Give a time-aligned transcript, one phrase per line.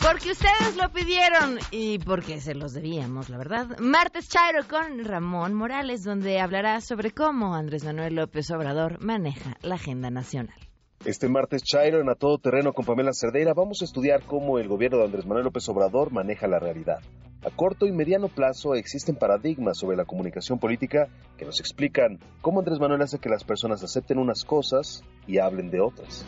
[0.00, 3.80] Porque ustedes lo pidieron y porque se los debíamos, la verdad.
[3.80, 9.74] Martes Chairo con Ramón Morales, donde hablará sobre cómo Andrés Manuel López Obrador maneja la
[9.74, 10.54] agenda nacional.
[11.04, 14.68] Este martes, Chairo, en A Todo Terreno con Pamela Cerdeira, vamos a estudiar cómo el
[14.68, 17.00] gobierno de Andrés Manuel López Obrador maneja la realidad.
[17.44, 22.60] A corto y mediano plazo existen paradigmas sobre la comunicación política que nos explican cómo
[22.60, 26.24] Andrés Manuel hace que las personas acepten unas cosas y hablen de otras.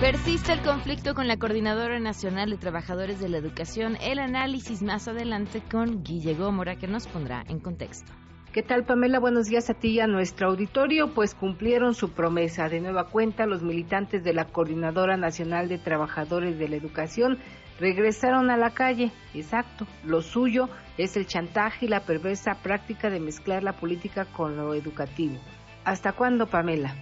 [0.00, 3.96] Persiste el conflicto con la Coordinadora Nacional de Trabajadores de la Educación.
[4.02, 8.12] El análisis más adelante con Guille Gómora que nos pondrá en contexto.
[8.52, 9.20] ¿Qué tal, Pamela?
[9.20, 11.14] Buenos días a ti y a nuestro auditorio.
[11.14, 12.68] Pues cumplieron su promesa.
[12.68, 17.38] De nueva cuenta, los militantes de la Coordinadora Nacional de Trabajadores de la Educación
[17.78, 19.12] regresaron a la calle.
[19.34, 19.86] Exacto.
[20.04, 24.74] Lo suyo es el chantaje y la perversa práctica de mezclar la política con lo
[24.74, 25.38] educativo.
[25.84, 26.94] ¿Hasta cuándo, Pamela?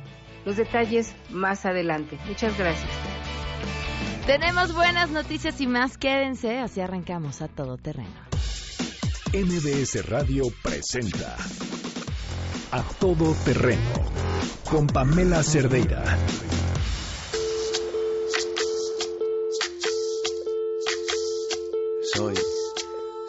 [0.44, 2.18] Los detalles más adelante.
[2.28, 2.90] Muchas gracias.
[4.26, 5.98] Tenemos buenas noticias y más.
[5.98, 8.26] Quédense, así arrancamos a todo terreno.
[9.32, 11.36] MBS Radio presenta
[12.70, 13.80] A Todo Terreno
[14.64, 16.02] con Pamela Cerdeira.
[22.16, 22.34] Soy,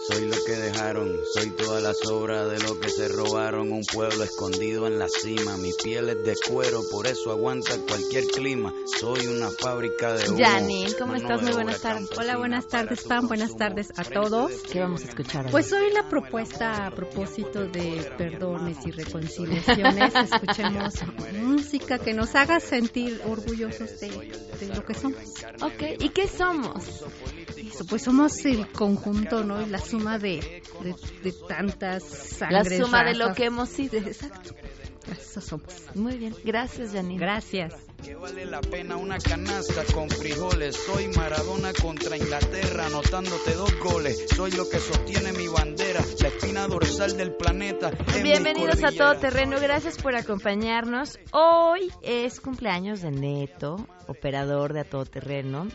[0.07, 4.23] soy lo que dejaron, soy toda la sobra de lo que se robaron, un pueblo
[4.23, 9.27] escondido en la cima, mi piel es de cuero, por eso aguanta cualquier clima, soy
[9.27, 10.39] una fábrica de humo.
[10.41, 11.41] Janine, ¿cómo estás?
[11.41, 12.09] Muy buenas tardes.
[12.17, 14.53] Hola, buenas tardes, Pam, buenas tardes a todos.
[14.71, 15.51] ¿Qué vamos a escuchar hoy?
[15.51, 20.93] Pues hoy la propuesta a propósito de perdones y reconciliaciones, escuchemos
[21.41, 24.09] música que nos haga sentir orgullosos de,
[24.59, 25.17] de lo que somos.
[25.61, 26.83] Ok, ¿y qué somos?
[27.57, 29.65] Eso, pues somos el conjunto, ¿no?
[29.65, 32.03] La suma de, de, de tantas
[32.41, 32.79] La sangres.
[32.79, 33.97] suma de lo que hemos sido.
[33.97, 34.53] Exacto.
[35.11, 35.73] Eso somos.
[35.95, 37.19] Muy bien, gracias Janine.
[37.19, 37.73] Gracias.
[38.03, 40.75] Que vale la pena una canasta con frijoles.
[40.75, 44.27] Soy Maradona contra Inglaterra, anotándote dos goles.
[44.35, 47.91] Soy lo que sostiene mi bandera, la espina dorsal del planeta.
[48.21, 48.91] Bienvenidos a.
[48.91, 51.19] Todo Terreno, gracias por acompañarnos.
[51.31, 55.67] Hoy es cumpleaños de Neto, operador de A Todo Terreno.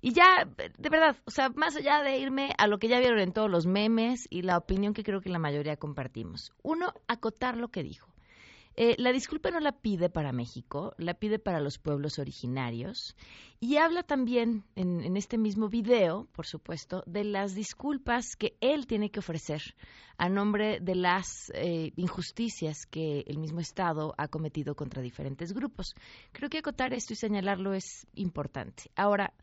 [0.00, 3.18] Y ya, de verdad, o sea, más allá de irme a lo que ya vieron
[3.18, 6.52] en todos los memes y la opinión que creo que la mayoría compartimos.
[6.62, 8.09] Uno, acotar lo que dijo.
[8.76, 13.16] Eh, la disculpa no la pide para México, la pide para los pueblos originarios
[13.58, 19.10] y habla también en, este mismo video, por supuesto, de las disculpas que él tiene
[19.10, 19.60] que ofrecer
[20.18, 25.94] a nombre de las eh, injusticias que el mismo Estado ha cometido contra diferentes grupos.
[26.32, 28.90] Creo que acotar esto y señalarlo es importante.
[28.94, 29.34] Ahora,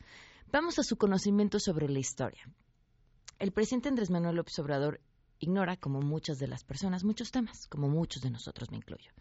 [0.51, 2.49] vamos a su conocimiento sobre la historia.
[3.39, 4.99] El presidente Andrés Manuel López Obrador
[5.39, 9.11] ignora, como muchas de las personas, muchos temas, como muchos de nosotros me incluyo.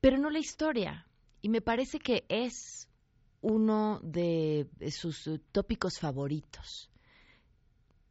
[0.00, 1.06] Pero no la historia.
[1.42, 2.88] Y me parece que es
[3.40, 6.90] uno de sus tópicos favoritos.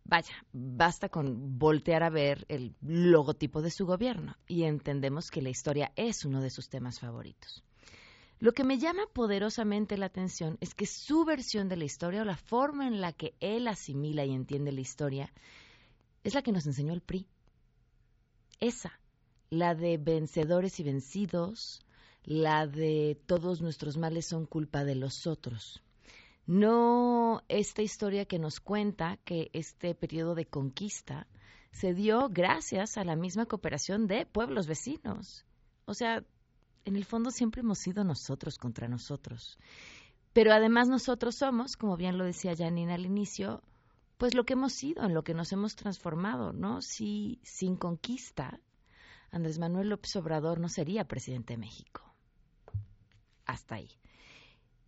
[0.04, 5.50] Vaya, basta con voltear a ver el logotipo de su gobierno y entendemos que la
[5.50, 7.63] historia es uno de sus temas favoritos.
[8.40, 12.25] Lo que me llama poderosamente la atención es que su versión de la historia o
[12.25, 15.31] la forma en la que él asimila y entiende la historia
[16.24, 17.27] es la que nos enseñó el PRI.
[18.60, 19.00] Esa,
[19.50, 21.81] la de vencedores y vencidos,
[22.24, 25.81] la de todos nuestros males son culpa de los otros.
[26.45, 31.27] No esta historia que nos cuenta que este periodo de conquista
[31.71, 35.45] se dio gracias a la misma cooperación de pueblos vecinos.
[35.86, 36.24] O sea,
[36.86, 39.57] en el fondo siempre hemos sido nosotros contra nosotros.
[40.33, 43.62] Pero además nosotros somos, como bien lo decía Janine al inicio,
[44.19, 46.81] pues lo que hemos sido, en lo que nos hemos transformado, ¿no?
[46.81, 48.60] Si sin conquista,
[49.31, 52.04] Andrés Manuel López Obrador no sería presidente de México.
[53.45, 53.89] Hasta ahí.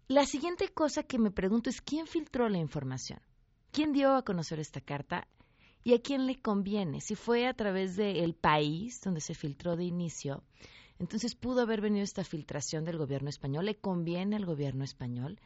[0.09, 3.21] La siguiente cosa que me pregunto es quién filtró la información.
[3.71, 5.29] ¿Quién dio a conocer esta carta
[5.81, 6.99] y a quién le conviene?
[6.99, 10.43] Si fue a través del país donde se filtró de inicio,
[10.99, 15.39] entonces pudo haber venido esta filtración del gobierno español, le conviene al gobierno español.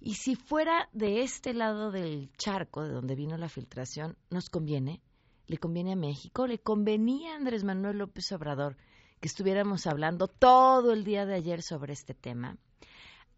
[0.00, 5.00] Y si fuera de este lado del charco, de donde vino la filtración, nos conviene,
[5.46, 8.76] le conviene a México, le convenía a Andrés Manuel López Obrador
[9.20, 12.56] que estuviéramos hablando todo el día de ayer sobre este tema.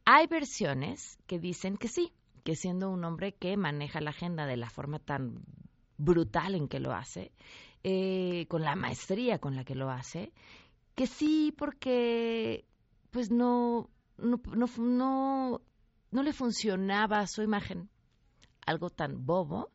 [0.04, 2.12] Hay versiones que dicen que sí,
[2.44, 5.42] que siendo un hombre que maneja la agenda de la forma tan
[5.96, 7.32] brutal en que lo hace,
[7.82, 10.32] eh, con la maestría con la que lo hace,
[10.94, 12.64] que sí porque
[13.10, 15.62] pues no, no,
[16.10, 17.88] no le funcionaba su imagen,
[18.66, 19.70] algo tan bobo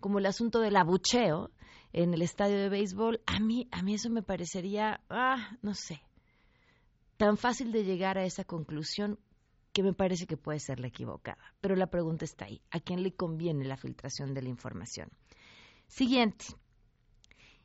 [0.00, 1.50] como el asunto del abucheo
[1.92, 6.02] en el estadio de béisbol, a mí, a mí eso me parecería, ah, no sé,
[7.16, 9.18] tan fácil de llegar a esa conclusión
[9.72, 11.38] que me parece que puede ser la equivocada.
[11.60, 12.62] Pero la pregunta está ahí.
[12.70, 15.10] ¿A quién le conviene la filtración de la información?
[15.86, 16.46] Siguiente.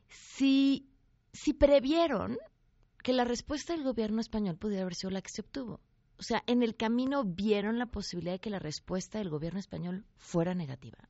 [0.09, 0.89] Si,
[1.31, 2.37] si previeron
[3.01, 5.79] que la respuesta del gobierno español pudiera haber sido la que se obtuvo.
[6.21, 10.05] O sea, en el camino vieron la posibilidad de que la respuesta del gobierno español
[10.17, 11.09] fuera negativa.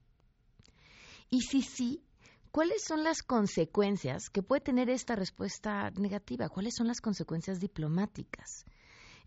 [1.30, 2.02] Y si sí,
[2.50, 6.48] ¿cuáles son las consecuencias que puede tener esta respuesta negativa?
[6.48, 8.64] ¿Cuáles son las consecuencias diplomáticas?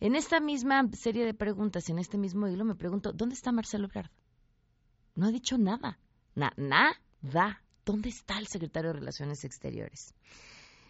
[0.00, 3.84] En esta misma serie de preguntas, en este mismo hilo, me pregunto, ¿dónde está Marcelo
[3.84, 4.10] Ebrard?
[5.16, 5.98] No ha dicho nada.
[6.34, 7.62] nada.
[7.84, 10.14] ¿Dónde está el secretario de Relaciones Exteriores?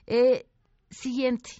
[0.06, 0.46] Eh,
[0.88, 1.50] siguiente.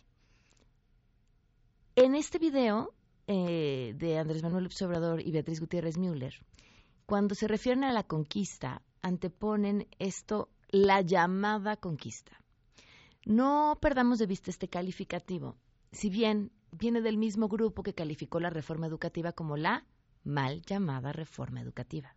[1.97, 2.95] En este video
[3.27, 6.35] eh, de Andrés Manuel López Obrador y Beatriz Gutiérrez Müller,
[7.07, 12.41] cuando se refieren a la conquista, anteponen esto, la llamada conquista.
[13.25, 15.57] No perdamos de vista este calificativo.
[15.93, 19.85] Si bien viene del mismo grupo que calificó la reforma educativa como la
[20.25, 22.17] mal llamada reforma educativa.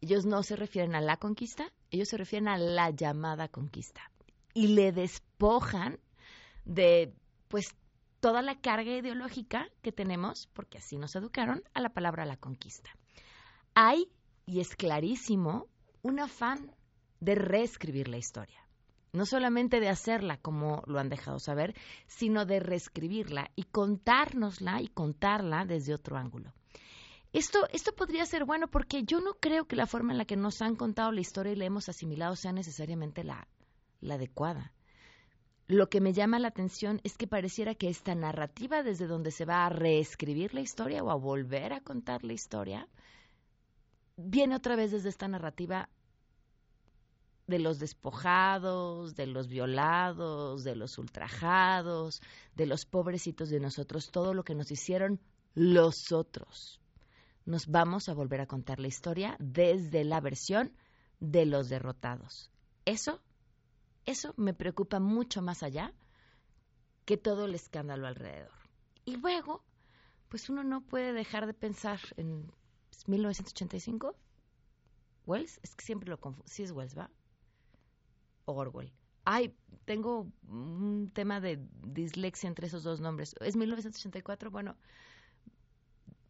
[0.00, 4.10] Ellos no se refieren a la conquista, ellos se refieren a la llamada conquista.
[4.52, 5.98] Y le despojan
[6.64, 7.14] de,
[7.48, 7.74] pues,
[8.20, 12.90] toda la carga ideológica que tenemos, porque así nos educaron, a la palabra la conquista.
[13.74, 14.10] Hay,
[14.46, 15.68] y es clarísimo,
[16.02, 16.74] un afán
[17.20, 18.66] de reescribir la historia
[19.16, 21.74] no solamente de hacerla como lo han dejado saber,
[22.06, 26.52] sino de reescribirla y contárnosla y contarla desde otro ángulo.
[27.32, 30.36] Esto, esto podría ser bueno porque yo no creo que la forma en la que
[30.36, 33.48] nos han contado la historia y la hemos asimilado sea necesariamente la,
[34.00, 34.72] la adecuada.
[35.68, 39.44] Lo que me llama la atención es que pareciera que esta narrativa desde donde se
[39.44, 42.88] va a reescribir la historia o a volver a contar la historia,
[44.16, 45.88] viene otra vez desde esta narrativa
[47.48, 52.20] de los despojados, de los violados, de los ultrajados,
[52.54, 55.20] de los pobrecitos de nosotros, todo lo que nos hicieron
[55.54, 56.80] los otros.
[57.44, 60.72] Nos vamos a volver a contar la historia desde la versión
[61.18, 62.50] de los derrotados.
[62.84, 63.20] Eso,
[64.06, 65.92] eso me preocupa mucho más allá
[67.04, 68.52] que todo el escándalo alrededor.
[69.04, 69.64] Y luego,
[70.28, 72.50] pues uno no puede dejar de pensar en
[73.06, 74.16] 1985.
[75.26, 76.48] Wells, es que siempre lo confundo.
[76.48, 77.10] Sí es Wells, ¿va?
[78.46, 78.92] Orwell.
[79.24, 83.34] Ay, tengo un tema de dislexia entre esos dos nombres.
[83.40, 84.50] ¿Es 1984?
[84.52, 84.76] Bueno,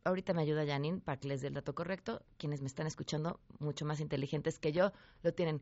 [0.05, 2.23] ahorita me ayuda Janine para que les dé el dato correcto.
[2.39, 4.93] Quienes me están escuchando, mucho más inteligentes que yo,
[5.23, 5.61] lo tienen.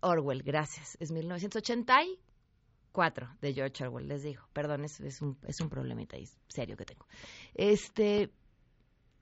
[0.00, 0.96] Orwell, gracias.
[1.00, 4.42] Es 1984 de George Orwell, les digo.
[4.52, 6.16] Perdón, es, un, es un problemita
[6.48, 7.06] serio que tengo.
[7.54, 8.32] Este,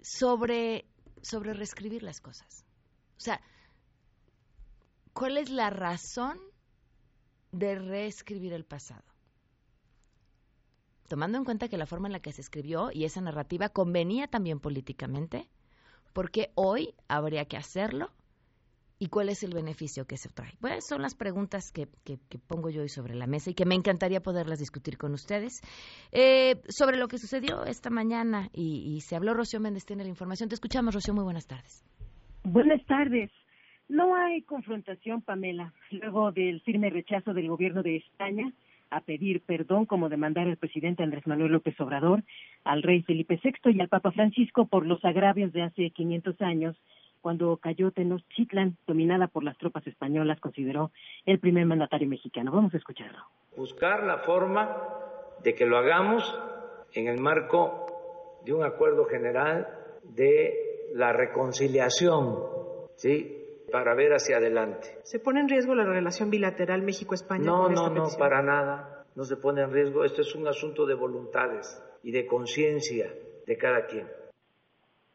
[0.00, 0.86] sobre,
[1.22, 2.64] sobre reescribir las cosas.
[3.16, 3.40] O sea,
[5.14, 6.40] ¿Cuál es la razón
[7.52, 9.04] de reescribir el pasado?
[11.06, 14.26] Tomando en cuenta que la forma en la que se escribió y esa narrativa convenía
[14.26, 15.48] también políticamente,
[16.12, 18.10] ¿por qué hoy habría que hacerlo?
[19.04, 20.52] ¿Y cuál es el beneficio que se trae?
[20.62, 21.86] Bueno, son las preguntas que,
[22.48, 25.60] pongo yo hoy sobre la mesa y que me encantaría poderlas discutir con ustedes.
[26.10, 30.08] Eh, sobre lo que sucedió esta mañana y, y se habló, Rocío Méndez tiene la
[30.08, 30.48] información.
[30.48, 31.84] Te escuchamos, Rocío, muy buenas tardes.
[32.44, 33.30] Buenas tardes.
[33.90, 38.54] No hay confrontación, Pamela, luego del firme rechazo del gobierno de España
[38.88, 42.22] a pedir perdón, como demandar el presidente Andrés Manuel López Obrador,
[42.64, 46.76] al rey Felipe VI y al Papa Francisco por los agravios de hace 500 años,
[47.24, 50.90] cuando cayó Tenochtitlan, dominada por las tropas españolas, consideró
[51.24, 52.52] el primer mandatario mexicano.
[52.52, 53.18] Vamos a escucharlo.
[53.56, 54.76] Buscar la forma
[55.42, 56.22] de que lo hagamos
[56.92, 57.86] en el marco
[58.44, 59.66] de un acuerdo general
[60.02, 62.40] de la reconciliación,
[62.96, 63.40] ¿sí?
[63.72, 64.98] para ver hacia adelante.
[65.04, 67.46] ¿Se pone en riesgo la relación bilateral México-España?
[67.46, 69.06] No, no, no, para nada.
[69.14, 70.04] No se pone en riesgo.
[70.04, 73.10] Esto es un asunto de voluntades y de conciencia
[73.46, 74.06] de cada quien.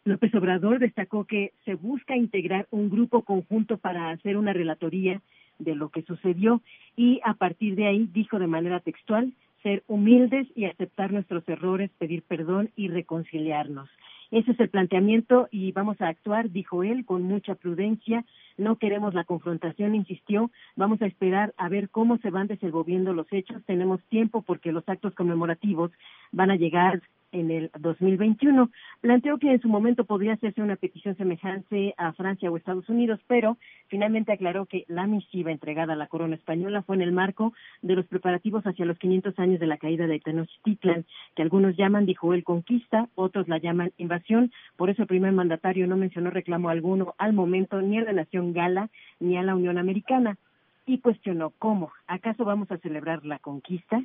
[0.05, 5.21] López Obrador destacó que se busca integrar un grupo conjunto para hacer una relatoría
[5.59, 6.61] de lo que sucedió
[6.95, 11.91] y a partir de ahí dijo de manera textual ser humildes y aceptar nuestros errores,
[11.97, 13.89] pedir perdón y reconciliarnos.
[14.31, 18.23] Ese es el planteamiento y vamos a actuar, dijo él, con mucha prudencia.
[18.57, 20.51] No queremos la confrontación, insistió.
[20.75, 23.63] Vamos a esperar a ver cómo se van desenvolviendo los hechos.
[23.65, 25.91] Tenemos tiempo porque los actos conmemorativos
[26.31, 28.69] van a llegar en el 2021.
[29.01, 33.19] Planteó que en su momento podría hacerse una petición semejante a Francia o Estados Unidos,
[33.27, 33.57] pero
[33.87, 37.95] finalmente aclaró que la misiva entregada a la corona española fue en el marco de
[37.95, 41.05] los preparativos hacia los 500 años de la caída de Tenochtitlan,
[41.35, 44.51] que algunos llaman, dijo él, conquista, otros la llaman invasión.
[44.75, 48.53] Por eso el primer mandatario no mencionó reclamo alguno al momento ni a la nación
[48.53, 50.37] gala ni a la Unión Americana.
[50.85, 54.01] Y cuestionó cómo, ¿acaso vamos a celebrar la conquista?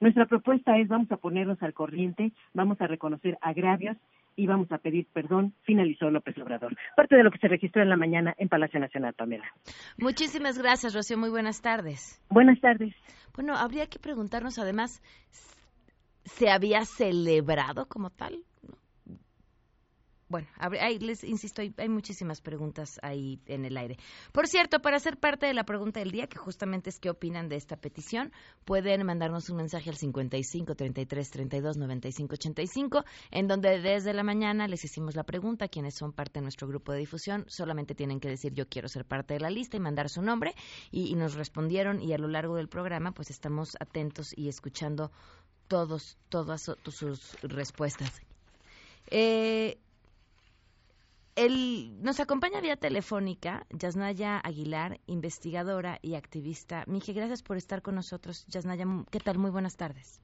[0.00, 3.96] Nuestra propuesta es vamos a ponernos al corriente, vamos a reconocer agravios
[4.34, 6.74] y vamos a pedir perdón, finalizó López Obrador.
[6.96, 9.44] Parte de lo que se registró en la mañana en Palacio Nacional, Pamela.
[9.98, 11.18] Muchísimas gracias, Rocío.
[11.18, 12.20] Muy buenas tardes.
[12.30, 12.94] Buenas tardes.
[13.34, 15.02] Bueno, habría que preguntarnos además,
[16.24, 18.44] ¿se había celebrado como tal?
[20.30, 23.98] Bueno, ahí les insisto, hay, muchísimas preguntas ahí en el aire.
[24.30, 27.48] Por cierto, para ser parte de la pregunta del día, que justamente es qué opinan
[27.48, 28.32] de esta petición,
[28.64, 34.68] pueden mandarnos un mensaje al 55 33 32 95 85, en donde desde la mañana
[34.68, 38.28] les hicimos la pregunta, quienes son parte de nuestro grupo de difusión, solamente tienen que
[38.28, 40.54] decir yo quiero ser parte de la lista y mandar su nombre,
[40.92, 45.10] y, nos respondieron, y a lo largo del programa, pues estamos atentos y escuchando
[45.66, 48.22] todos, todas sus respuestas.
[49.10, 49.80] Eh,
[51.48, 56.84] nos acompaña vía telefónica Yasnaya Aguilar, investigadora y activista.
[56.86, 58.46] Mije, gracias por estar con nosotros.
[58.48, 59.38] Yasnaya, ¿qué tal?
[59.38, 60.20] Muy buenas tardes.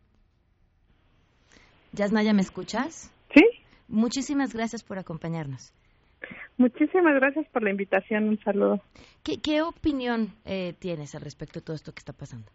[1.92, 3.10] Yasnaya, ¿me escuchas?
[3.34, 3.42] Sí.
[3.88, 5.72] Muchísimas gracias por acompañarnos.
[6.58, 8.28] Muchísimas gracias por la invitación.
[8.28, 8.82] Un saludo.
[9.22, 12.50] ¿Qué, opinión eh, tienes al respecto de todo esto que está pasando?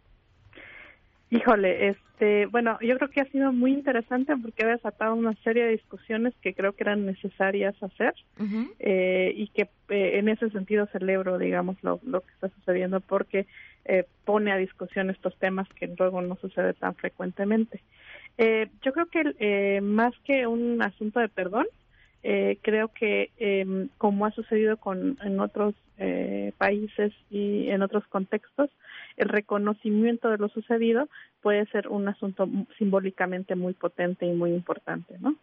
[1.33, 5.63] Híjole, este, bueno, yo creo que ha sido muy interesante porque ha desatado una serie
[5.63, 8.13] de discusiones que creo que eran necesarias hacer
[8.79, 13.47] eh, y que eh, en ese sentido celebro, digamos, lo, lo que está sucediendo porque
[13.85, 17.81] eh, pone a discusión estos temas que luego no sucede tan frecuentemente.
[18.38, 21.65] Eh, yo creo que eh, más que un asunto de perdón,
[22.23, 28.05] eh, creo que eh, como ha sucedido con en otros eh, países y en otros
[28.07, 28.69] contextos,
[29.18, 31.10] el reconocimiento de lo sucedido
[31.41, 35.36] puede ser un asunto simbólicamente muy potente y muy importante, ¿no?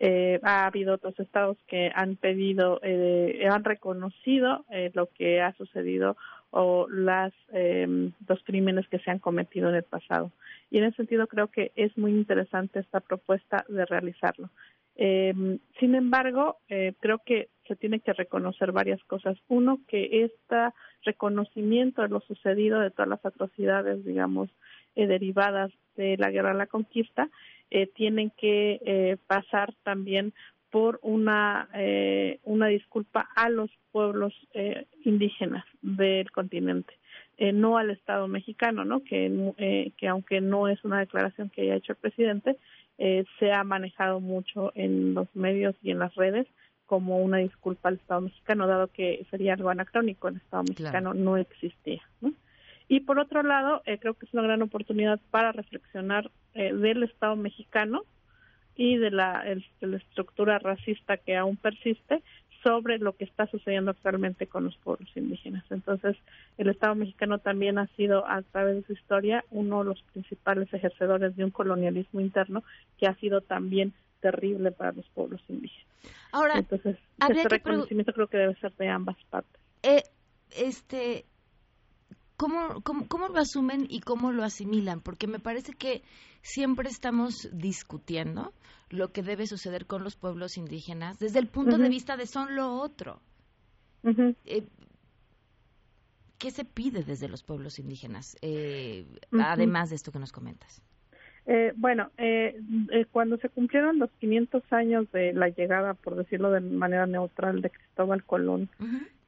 [0.00, 5.52] Eh, ha habido otros estados que han pedido, eh, han reconocido eh, lo que ha
[5.54, 6.16] sucedido
[6.50, 10.30] o las eh, los crímenes que se han cometido en el pasado.
[10.70, 14.50] Y en ese sentido creo que es muy interesante esta propuesta de realizarlo.
[14.98, 15.32] Eh,
[15.80, 19.38] sin embargo, eh, creo que se tiene que reconocer varias cosas.
[19.48, 20.56] Uno, que este
[21.04, 24.50] reconocimiento de lo sucedido, de todas las atrocidades, digamos,
[24.96, 27.30] eh, derivadas de la guerra a la conquista,
[27.70, 30.32] eh, tienen que eh, pasar también
[30.70, 34.34] por una eh, una disculpa a los pueblos
[35.04, 36.92] indígenas del continente
[37.38, 41.98] no al Estado mexicano no que aunque no es una declaración que haya hecho el
[41.98, 42.56] presidente
[42.98, 46.46] eh, se ha manejado mucho en los medios y en las redes
[46.86, 51.36] como una disculpa al Estado mexicano, dado que sería algo anacrónico, el Estado mexicano no
[51.36, 52.02] existía.
[52.20, 52.32] ¿no?
[52.88, 57.02] Y por otro lado, eh, creo que es una gran oportunidad para reflexionar eh, del
[57.02, 58.04] Estado mexicano
[58.74, 62.22] y de la, el, de la estructura racista que aún persiste
[62.62, 65.64] sobre lo que está sucediendo actualmente con los pueblos indígenas.
[65.70, 66.16] Entonces,
[66.56, 70.72] el Estado mexicano también ha sido, a través de su historia, uno de los principales
[70.72, 72.64] ejercedores de un colonialismo interno
[72.98, 75.86] que ha sido también terrible para los pueblos indígenas.
[76.32, 76.96] Ahora, entonces,
[77.28, 79.60] este reconocimiento creo que debe ser de ambas partes.
[79.82, 80.02] Eh,
[80.50, 81.24] este,
[82.36, 85.00] ¿cómo, cómo, ¿Cómo lo asumen y cómo lo asimilan?
[85.00, 86.02] Porque me parece que
[86.42, 88.52] siempre estamos discutiendo
[88.90, 91.82] lo que debe suceder con los pueblos indígenas desde el punto uh -huh.
[91.82, 93.20] de vista de son lo otro.
[94.02, 94.36] Uh -huh.
[94.46, 94.64] eh,
[96.38, 99.44] ¿Qué se pide desde los pueblos indígenas, eh, uh -huh.
[99.46, 100.82] además de esto que nos comentas?
[101.50, 102.60] Eh, bueno, eh,
[102.92, 107.62] eh, cuando se cumplieron los 500 años de la llegada, por decirlo de manera neutral,
[107.62, 108.68] de Cristóbal Colón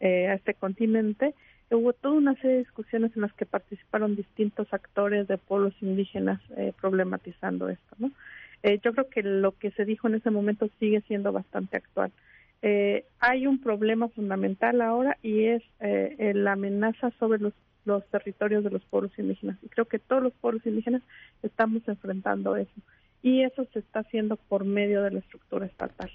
[0.02, 1.34] a este continente,
[1.70, 6.40] hubo toda una serie de discusiones en las que participaron distintos actores de pueblos indígenas
[6.56, 8.10] eh, problematizando esto, ¿no?
[8.62, 12.12] Eh, yo creo que lo que se dijo en ese momento sigue siendo bastante actual.
[12.62, 17.54] eh, hay un problema fundamental ahora y es eh, la amenaza sobre los,
[17.86, 19.56] los territorios de los pueblos indígenas.
[19.62, 21.02] Y creo que todos los pueblos indígenas
[21.42, 22.72] estamos enfrentando eso.
[23.22, 26.10] Y eso se está haciendo por medio de la estructura estatal.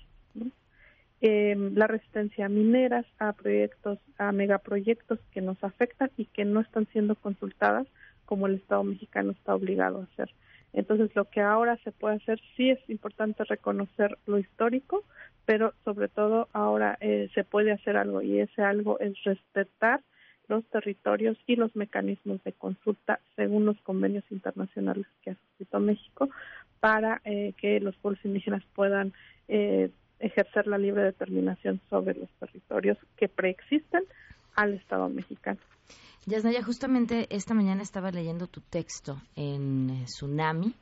[1.21, 6.59] Eh, la resistencia a mineras, a proyectos, a megaproyectos que nos afectan y que no
[6.59, 7.87] están siendo consultadas
[8.25, 10.29] como el Estado mexicano está obligado a hacer.
[10.73, 15.05] Entonces, lo que ahora se puede hacer, sí es importante reconocer lo histórico,
[15.45, 20.01] pero sobre todo ahora eh, se puede hacer algo y ese algo es respetar
[20.47, 26.29] los territorios y los mecanismos de consulta según los convenios internacionales que ha suscrito México
[26.79, 29.13] para eh, que los pueblos indígenas puedan
[29.47, 34.03] eh, ejercer la libre determinación sobre los territorios que preexisten
[34.55, 35.59] al Estado mexicano.
[36.25, 40.73] Yasnaya, justamente esta mañana estaba leyendo tu texto en Tsunami,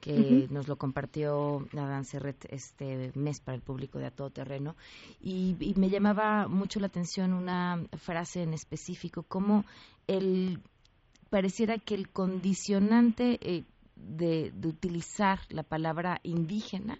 [0.00, 4.76] que nos lo compartió Adán Serret este mes para el público de A Todo Terreno,
[5.20, 9.64] y, me llamaba mucho la atención una frase en específico, como
[10.06, 10.60] el
[11.28, 13.64] pareciera que el condicionante eh,
[14.06, 16.98] de, utilizar la palabra indígena,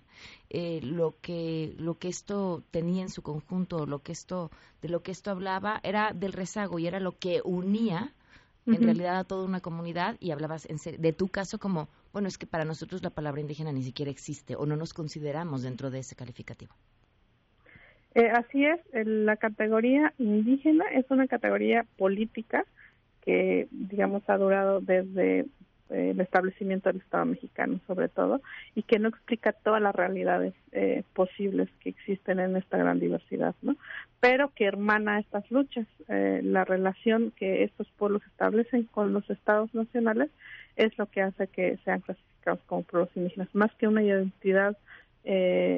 [0.51, 4.51] eh, lo que lo que esto tenía en su conjunto, lo que esto
[4.83, 8.13] de lo que esto hablaba era del rezago y era lo que unía
[8.67, 12.47] en realidad a toda una comunidad y hablabas de tu caso como, bueno, es que
[12.47, 16.15] para nosotros la palabra indígena ni siquiera existe o no nos consideramos dentro de ese
[16.15, 16.75] calificativo.
[18.15, 22.65] Eh, así es, la categoría indígena es una categoría política
[23.23, 25.47] que, digamos, ha durado desde
[25.91, 28.41] el establecimiento del Estado mexicano, sobre todo,
[28.75, 33.55] y que no explica todas las realidades eh, posibles que existen en esta gran diversidad,
[33.63, 33.77] ¿no?
[34.21, 35.87] Pero que hermana estas luchas.
[36.09, 40.31] Eh, la relación que estos pueblos establecen con los estados nacionales
[40.77, 44.77] es lo que hace que sean clasificados como pueblos indígenas, más que una identidad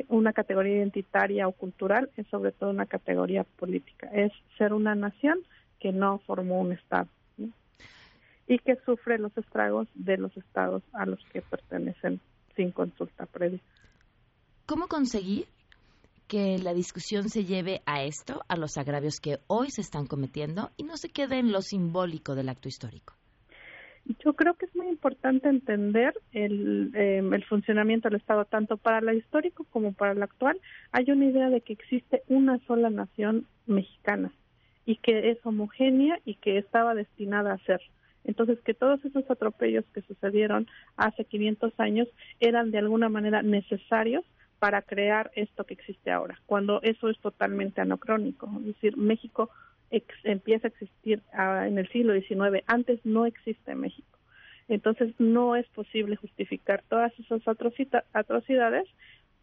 [0.09, 5.41] una categoría identitaria o cultural es sobre todo una categoría política, es ser una nación
[5.81, 7.09] que no formó un Estado
[8.51, 12.19] y que sufre los estragos de los estados a los que pertenecen
[12.57, 13.61] sin consulta previa.
[14.67, 15.47] ¿Cómo conseguir
[16.27, 20.71] que la discusión se lleve a esto, a los agravios que hoy se están cometiendo
[20.77, 23.15] y no se quede en lo simbólico del acto histórico?
[24.25, 29.13] Yo creo que es muy importante entender el, em, el funcionamiento del Estado, tanto para
[29.13, 30.61] el histórico como para el actual.
[30.91, 34.33] Hay una idea de que existe una sola nación mexicana
[34.87, 37.81] y que es homogénea y que estaba destinada a ser.
[38.25, 44.25] Entonces, que todos esos atropellos que sucedieron hace 500 años eran de alguna manera necesarios
[44.59, 48.51] para crear esto que existe ahora, cuando eso es totalmente anacrónico.
[48.61, 49.51] Es decir, México
[50.23, 54.19] empieza a existir ah, en el siglo XIX, antes no existe México.
[54.69, 57.43] Entonces, no es posible justificar todas esas
[58.13, 58.87] atrocidades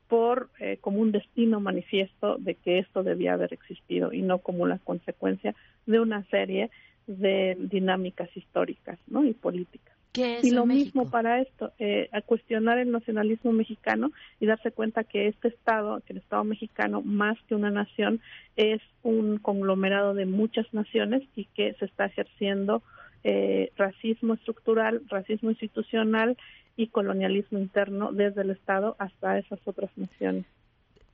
[0.07, 4.65] por eh, como un destino manifiesto de que esto debía haber existido y no como
[4.65, 5.53] la consecuencia
[5.85, 6.69] de una serie
[7.07, 9.25] de dinámicas históricas ¿no?
[9.25, 9.95] y políticas.
[10.15, 15.27] y lo mismo para esto, eh, a cuestionar el nacionalismo mexicano y darse cuenta que
[15.27, 18.19] este Estado, que el Estado mexicano, más que una nación,
[18.55, 22.83] es un conglomerado de muchas naciones y que se está ejerciendo
[23.23, 26.37] eh, racismo estructural, racismo institucional
[26.75, 30.45] y colonialismo interno desde el Estado hasta esas otras naciones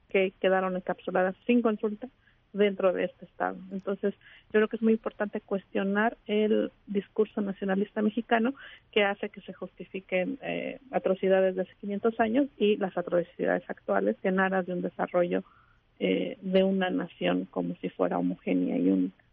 [0.10, 2.08] que quedaron encapsuladas sin consulta
[2.54, 3.58] dentro de este Estado.
[3.72, 8.54] Entonces, yo creo que es muy importante cuestionar el discurso nacionalista mexicano
[8.92, 14.16] que hace que se justifiquen eh, atrocidades de hace 500 años y las atrocidades actuales
[14.24, 15.44] en aras de un desarrollo
[16.00, 19.24] eh, de una nación como si fuera homogénea y única.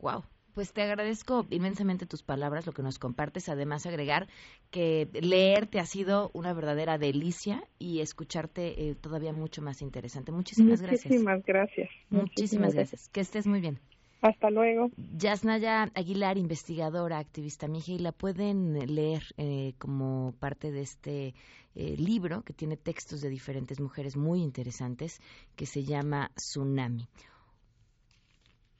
[0.00, 0.24] Wow.
[0.54, 3.48] Pues te agradezco inmensamente tus palabras, lo que nos compartes.
[3.48, 4.28] Además, agregar
[4.70, 10.30] que leerte ha sido una verdadera delicia y escucharte eh, todavía mucho más interesante.
[10.30, 11.06] Muchísimas, gracias.
[11.06, 11.90] Muchísimas gracias.
[12.08, 13.08] Muchísimas gracias.
[13.08, 13.80] Que estés muy bien.
[14.24, 14.90] Hasta luego.
[14.96, 21.34] Yasnaya Aguilar, investigadora, activista mija, y la pueden leer eh, como parte de este
[21.74, 25.20] eh, libro que tiene textos de diferentes mujeres muy interesantes
[25.56, 27.06] que se llama Tsunami.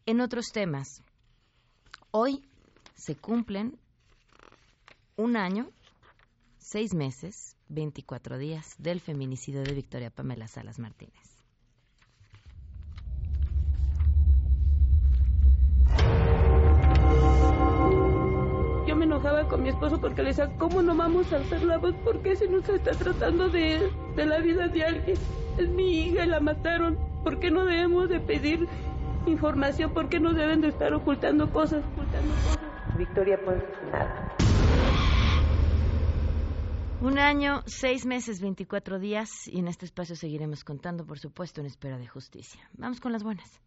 [0.07, 1.03] En otros temas,
[2.17, 2.45] Hoy
[2.95, 3.77] se cumplen
[5.17, 5.73] un año,
[6.59, 11.13] seis meses, 24 días del feminicidio de Victoria Pamela Salas Martínez.
[18.87, 21.79] Yo me enojaba con mi esposo porque le decía, ¿cómo no vamos a hacer la
[21.79, 21.97] voz?
[22.05, 25.19] ¿Por qué se nos está tratando de, de la vida de alguien?
[25.59, 26.97] Es mi hija la mataron.
[27.25, 28.69] ¿Por qué no debemos de pedir
[29.27, 31.83] información, ¿por qué no deben de estar ocultando cosas?
[32.97, 33.39] Victoria,
[33.91, 34.37] nada.
[37.01, 41.67] Un año, seis meses, 24 días y en este espacio seguiremos contando, por supuesto, en
[41.67, 42.63] espera de justicia.
[42.79, 43.61] Vamos con las buenas.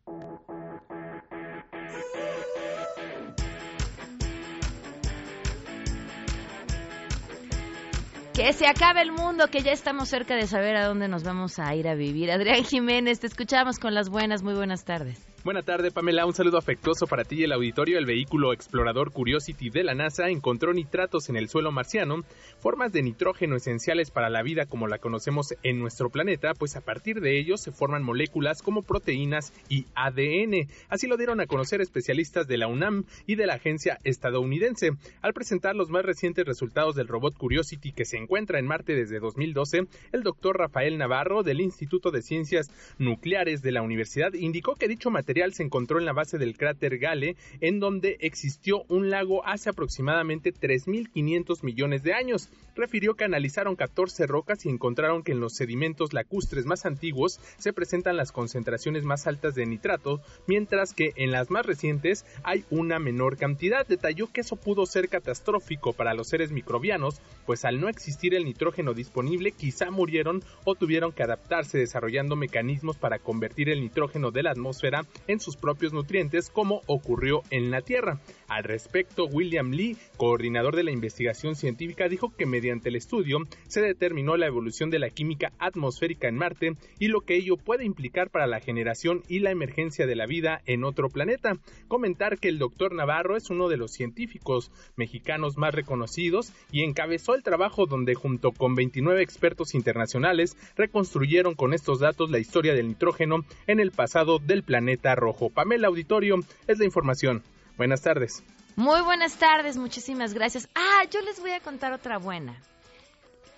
[8.33, 11.59] Que se acabe el mundo, que ya estamos cerca de saber a dónde nos vamos
[11.59, 12.31] a ir a vivir.
[12.31, 14.41] Adrián Jiménez, te escuchamos con las buenas.
[14.41, 15.27] Muy buenas tardes.
[15.43, 16.25] Buenas tardes, Pamela.
[16.25, 17.99] Un saludo afectuoso para ti y el auditorio.
[17.99, 22.23] El vehículo explorador Curiosity de la NASA encontró nitratos en el suelo marciano,
[22.59, 26.81] formas de nitrógeno esenciales para la vida como la conocemos en nuestro planeta, pues a
[26.81, 30.67] partir de ellos se forman moléculas como proteínas y ADN.
[30.89, 34.89] Así lo dieron a conocer especialistas de la UNAM y de la agencia estadounidense.
[35.21, 39.19] Al presentar los más recientes resultados del robot Curiosity que se encuentra en Marte desde
[39.19, 44.89] 2012, el doctor Rafael Navarro del Instituto de Ciencias Nucleares de la Universidad indicó que
[44.89, 49.45] dicho material se encontró en la base del cráter Gale, en donde existió un lago
[49.45, 52.49] hace aproximadamente 3.500 millones de años.
[52.75, 57.73] Refirió que analizaron 14 rocas y encontraron que en los sedimentos lacustres más antiguos se
[57.73, 62.99] presentan las concentraciones más altas de nitrato, mientras que en las más recientes hay una
[62.99, 63.85] menor cantidad.
[63.85, 68.45] Detalló que eso pudo ser catastrófico para los seres microbianos, pues al no existir el
[68.45, 74.43] nitrógeno disponible quizá murieron o tuvieron que adaptarse desarrollando mecanismos para convertir el nitrógeno de
[74.43, 78.19] la atmósfera en sus propios nutrientes como ocurrió en la Tierra.
[78.47, 83.81] Al respecto, William Lee, coordinador de la investigación científica, dijo que mediante el estudio se
[83.81, 88.29] determinó la evolución de la química atmosférica en Marte y lo que ello puede implicar
[88.29, 91.57] para la generación y la emergencia de la vida en otro planeta.
[91.89, 97.35] Comentar que el doctor Navarro es uno de los científicos mexicanos más reconocidos y encabezó
[97.35, 102.87] el trabajo donde junto con 29 expertos internacionales reconstruyeron con estos datos la historia del
[102.87, 105.49] nitrógeno en el pasado del planeta rojo.
[105.49, 107.43] Pamela Auditorio es la información.
[107.77, 108.43] Buenas tardes.
[108.75, 110.67] Muy buenas tardes, muchísimas gracias.
[110.73, 112.59] Ah, yo les voy a contar otra buena.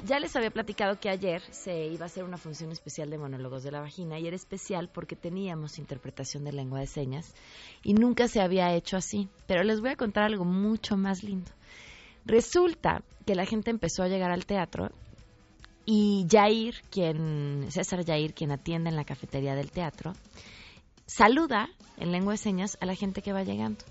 [0.06, 3.64] Ya les había platicado que ayer se iba a hacer una función especial de monólogos
[3.64, 7.34] de la vagina y era especial porque teníamos interpretación de lengua de señas
[7.82, 9.30] y nunca se había hecho así.
[9.48, 11.52] Pero les voy a contar algo mucho más lindo.
[12.26, 14.92] Resulta que la gente empezó a llegar al teatro
[15.86, 20.14] y Jair, quien, César Jair, quien atiende en la cafetería del teatro,
[21.06, 23.84] saluda en lengua de señas a la gente que va llegando.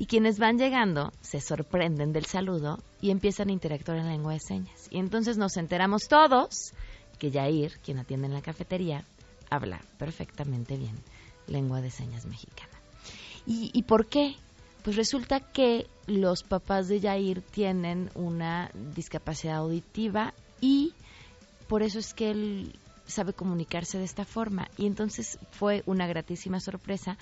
[0.00, 4.40] Y quienes van llegando se sorprenden del saludo y empiezan a interactuar en lengua de
[4.40, 4.88] señas.
[4.90, 6.72] Y entonces nos enteramos todos
[7.18, 9.04] que Yair, quien atiende en la cafetería,
[9.50, 10.94] habla perfectamente bien
[11.46, 12.70] lengua de señas mexicana.
[13.44, 14.36] ¿Y, por qué?
[14.84, 20.32] Pues resulta que los papás de Yair tienen una discapacidad auditiva
[20.62, 20.94] y
[21.68, 22.72] por eso es que él
[23.06, 24.66] sabe comunicarse de esta forma.
[24.78, 27.18] Y entonces fue una gratísima sorpresa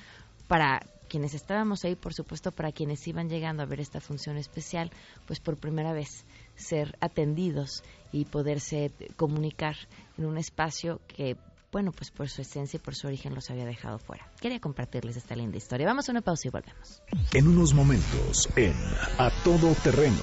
[0.47, 4.91] para quienes estábamos ahí, por supuesto, para quienes iban llegando a ver esta función especial,
[5.27, 9.77] pues por primera vez ser atendidos y poderse comunicar
[10.17, 11.37] en un espacio que,
[11.73, 14.31] bueno, pues por su esencia y por su origen los había dejado fuera.
[14.41, 15.87] Quería compartirles esta linda historia.
[15.87, 17.03] Vamos a una pausa y volvemos.
[17.33, 18.75] En unos momentos, en
[19.19, 20.23] A Todo Terreno.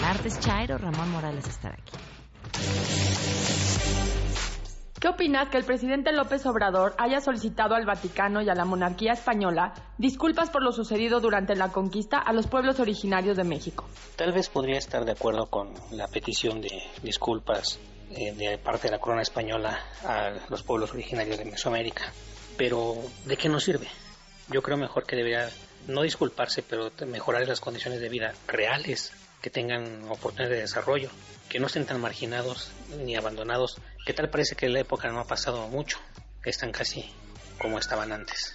[0.00, 2.99] Martes Chairo, Ramón Morales estará aquí.
[5.00, 9.14] ¿Qué opinas que el presidente López Obrador haya solicitado al Vaticano y a la monarquía
[9.14, 13.88] española disculpas por lo sucedido durante la conquista a los pueblos originarios de México?
[14.16, 18.90] Tal vez podría estar de acuerdo con la petición de disculpas eh, de parte de
[18.90, 22.12] la corona española a los pueblos originarios de Mesoamérica,
[22.58, 23.88] pero ¿de qué nos sirve?
[24.48, 25.48] Yo creo mejor que debería
[25.88, 31.08] no disculparse, pero mejorar las condiciones de vida reales, que tengan oportunidades de desarrollo,
[31.48, 32.70] que no estén tan marginados
[33.02, 35.98] ni abandonados, que tal parece que la época no ha pasado mucho,
[36.44, 37.04] están casi
[37.58, 38.54] como estaban antes.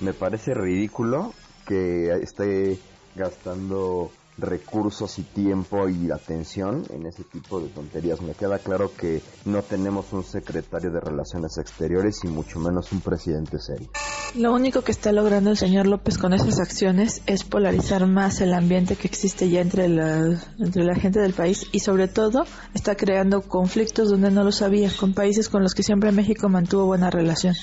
[0.00, 1.34] Me parece ridículo
[1.66, 2.78] que esté
[3.14, 8.20] gastando recursos y tiempo y atención en ese tipo de tonterías.
[8.20, 13.00] Me queda claro que no tenemos un secretario de Relaciones Exteriores y mucho menos un
[13.00, 13.88] presidente serio.
[14.34, 18.52] Lo único que está logrando el señor López con esas acciones es polarizar más el
[18.52, 22.44] ambiente que existe ya entre la, entre la gente del país y sobre todo
[22.74, 26.86] está creando conflictos donde no lo sabía, con países con los que siempre México mantuvo
[26.86, 27.54] buena relación.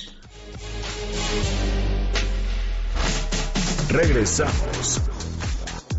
[3.89, 5.10] Regresamos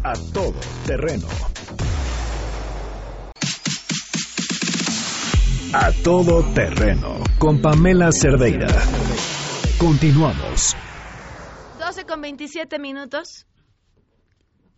[0.04, 1.28] a todo terreno.
[5.74, 8.66] A todo terreno con Pamela Cerdeira.
[9.78, 10.76] Continuamos.
[11.78, 13.46] 12 con 27 minutos.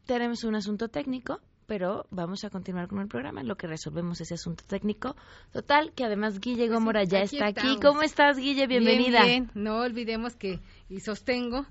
[0.04, 4.20] Tenemos un asunto técnico, pero vamos a continuar con el programa en lo que resolvemos
[4.20, 5.16] ese asunto técnico.
[5.52, 7.78] Total, que además Guille Gómora ya aquí está aquí.
[7.80, 8.66] ¿Cómo estás, Guille?
[8.66, 9.24] Bienvenida.
[9.24, 9.64] Bien, bien.
[9.64, 10.60] No olvidemos que,
[10.90, 11.64] y sostengo,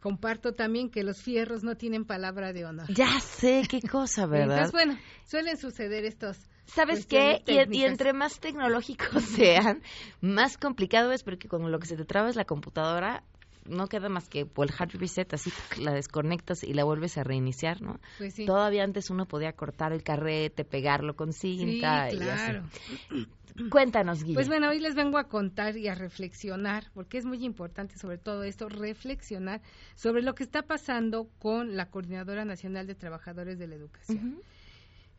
[0.00, 2.86] comparto también que los fierros no tienen palabra de honor.
[2.92, 4.64] Ya sé qué cosa, ¿verdad?
[4.64, 7.42] Entonces, bueno, suelen suceder estos ¿Sabes qué?
[7.46, 9.82] Y, y, entre más tecnológicos sean,
[10.20, 13.24] más complicado es porque con lo que se te traba es la computadora,
[13.66, 17.24] no queda más que por el hard reset, así la desconectas y la vuelves a
[17.24, 18.00] reiniciar, ¿no?
[18.18, 18.46] Pues sí.
[18.46, 22.64] Todavía antes uno podía cortar el carrete, pegarlo con cinta Sí, y claro.
[22.64, 23.26] así.
[23.68, 24.34] Cuéntanos, Guille.
[24.34, 28.16] Pues bueno, hoy les vengo a contar y a reflexionar, porque es muy importante sobre
[28.16, 29.60] todo esto, reflexionar
[29.96, 34.40] sobre lo que está pasando con la Coordinadora Nacional de Trabajadores de la Educación.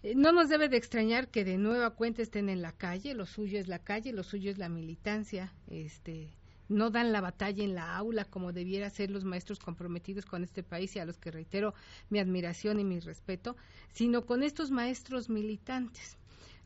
[0.02, 3.26] Eh, No nos debe de extrañar que de nueva cuenta estén en la calle, lo
[3.26, 6.30] suyo es la calle, lo suyo es la militancia, este
[6.72, 10.64] no dan la batalla en la aula como debiera ser los maestros comprometidos con este
[10.64, 11.74] país y a los que reitero
[12.10, 13.56] mi admiración y mi respeto,
[13.92, 16.18] sino con estos maestros militantes.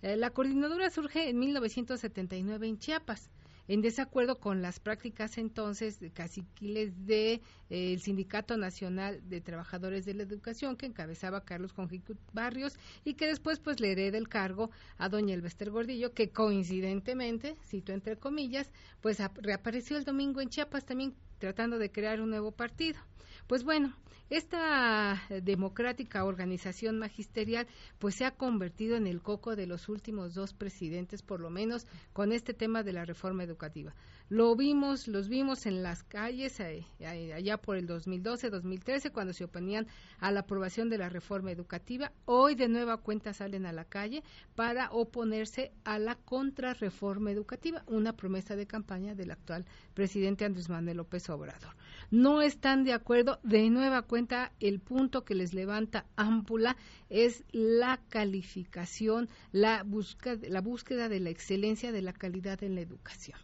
[0.02, 3.30] Eh, la coordinadora surge en 1979 en Chiapas,
[3.68, 7.34] en desacuerdo con las prácticas entonces de caciquiles de
[7.70, 13.16] eh, el Sindicato Nacional de Trabajadores de la Educación que encabezaba Carlos Conjicut Barrios y
[13.16, 18.18] que después pues le hereda el cargo a doña Elvester Gordillo que coincidentemente, cito entre
[18.18, 23.00] comillas, pues ap- reapareció el domingo en Chiapas también tratando de crear un nuevo partido.
[23.48, 23.96] Pues bueno,
[24.30, 27.68] esta eh, democrática organización magisterial
[28.00, 31.86] pues se ha convertido en el coco de los últimos dos presidentes, por lo menos
[32.12, 33.94] con este tema de la reforma educativa.
[34.28, 39.86] Lo vimos, los vimos en las calles allá por el 2012-2013 cuando se oponían
[40.20, 42.12] a la aprobación de la reforma educativa.
[42.26, 44.24] Hoy de nueva cuenta salen a la calle
[44.56, 50.98] para oponerse a la contrarreforma educativa, una promesa de campaña del actual presidente Andrés Manuel
[50.98, 51.76] López Obrador.
[52.10, 56.78] No están de acuerdo, de nueva cuenta el punto que les levanta Ámpula
[57.12, 62.82] es la calificación, la búsqueda, la búsqueda de la excelencia de la calidad en la
[62.82, 63.38] educación.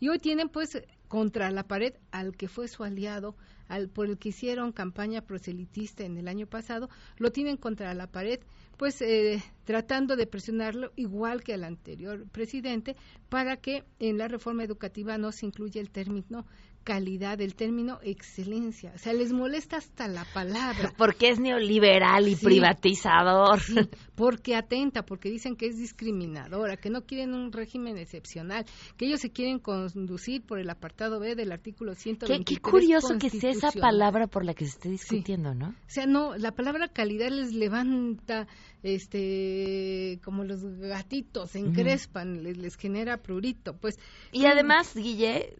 [0.00, 3.36] Y hoy tienen pues contra la pared al que fue su aliado,
[3.68, 8.06] al por el que hicieron campaña proselitista en el año pasado, lo tienen contra la
[8.06, 8.40] pared,
[8.76, 12.96] pues eh, tratando de presionarlo igual que al anterior presidente
[13.28, 16.46] para que en la reforma educativa no se incluya el término
[16.84, 18.92] calidad, el término excelencia.
[18.94, 20.92] O sea, les molesta hasta la palabra.
[20.98, 22.44] Porque es neoliberal y Sí.
[22.44, 23.60] privatizador.
[23.60, 23.74] Sí,
[24.14, 28.64] porque atenta, porque dicen que es discriminadora, que no quieren un régimen excepcional,
[28.96, 33.18] que ellos se quieren conducir por el apartado B del artículo Qué, 123 qué curioso
[33.18, 35.68] que sea esa palabra por la que se esté discutiendo, ¿no?
[35.70, 38.46] O sea, no, la palabra calidad les levanta,
[38.82, 43.96] este, como los gatitos, encrespan, les, les genera prurito, pues.
[44.32, 45.56] Y sí, además, Guille,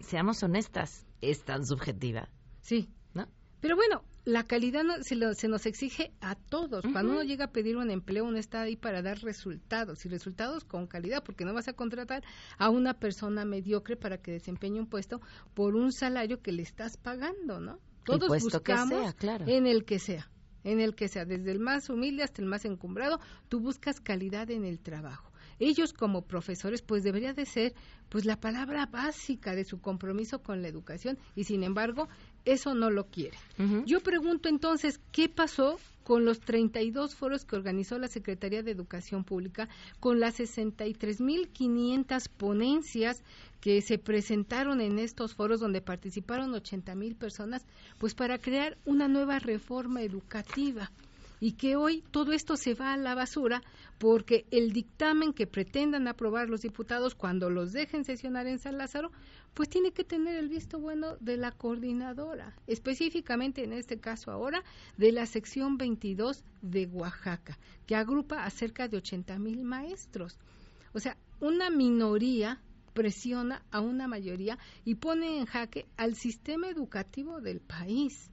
[0.00, 2.28] seamos honestas, es tan subjetiva.
[2.60, 2.88] Sí.
[3.14, 3.28] ¿No?
[3.60, 6.84] Pero bueno, la calidad no- se, lo- se nos exige a todos.
[6.92, 10.64] Cuando uno llega a pedir un empleo, uno está ahí para dar resultados y resultados
[10.64, 12.22] con calidad, porque no vas a contratar
[12.58, 15.20] a una persona mediocre para que desempeñe un puesto
[15.54, 17.78] por un salario que le estás pagando, ¿no?
[18.04, 19.46] Todos puesto que buscamos sea, claro.
[19.48, 20.30] en el que sea,
[20.64, 24.50] en el que sea, desde el más humilde hasta el más encumbrado, tú buscas calidad
[24.50, 25.32] en el trabajo.
[25.58, 27.74] Ellos como profesores, pues debería de ser
[28.08, 32.08] pues la palabra básica de su compromiso con la educación y sin embargo
[32.44, 33.36] eso no lo quiere.
[33.86, 39.24] Yo pregunto entonces, ¿qué pasó con los 32 foros que organizó la Secretaría de Educación
[39.24, 43.24] Pública, con las 63.500 ponencias
[43.60, 47.66] que se presentaron en estos foros donde participaron 80.000 personas,
[47.98, 50.92] pues para crear una nueva reforma educativa?
[51.40, 53.62] Y que hoy todo esto se va a la basura
[53.98, 59.10] porque el dictamen que pretendan aprobar los diputados cuando los dejen sesionar en San Lázaro,
[59.54, 64.62] pues tiene que tener el visto bueno de la coordinadora, específicamente en este caso ahora
[64.96, 70.38] de la sección 22 de Oaxaca, que agrupa a cerca de 80 mil maestros.
[70.92, 72.60] O sea, una minoría
[72.92, 78.30] presiona a una mayoría y pone en jaque al sistema educativo del país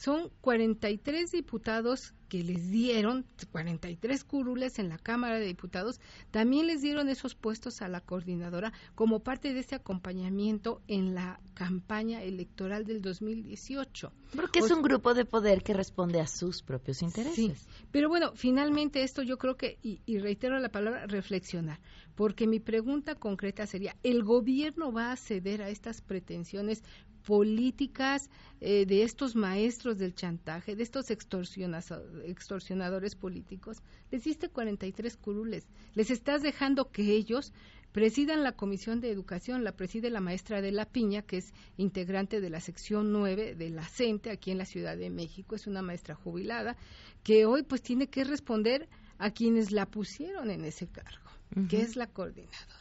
[0.00, 6.80] son 43 diputados que les dieron, 43 curules en la Cámara de Diputados, también les
[6.80, 12.86] dieron esos puestos a la coordinadora como parte de este acompañamiento en la campaña electoral
[12.86, 14.10] del 2018.
[14.34, 17.34] Porque es un grupo de poder que responde a sus propios intereses.
[17.34, 17.52] Sí,
[17.90, 21.78] pero bueno, finalmente esto yo creo que, y, y reitero la palabra, reflexionar,
[22.14, 26.84] porque mi pregunta concreta sería, ¿el gobierno va a ceder a estas pretensiones
[27.24, 28.30] políticas
[28.60, 33.78] eh, de estos maestros del chantaje, de estos extorsionadores políticos?
[34.10, 37.52] Les diste 43 curules, les estás dejando que ellos
[37.92, 42.40] presidan la Comisión de Educación, la preside la maestra de la Piña, que es integrante
[42.40, 45.82] de la sección 9 de la CENTE aquí en la Ciudad de México, es una
[45.82, 46.76] maestra jubilada,
[47.22, 51.30] que hoy pues tiene que responder a quienes la pusieron en ese cargo,
[51.68, 52.79] que es la coordinadora.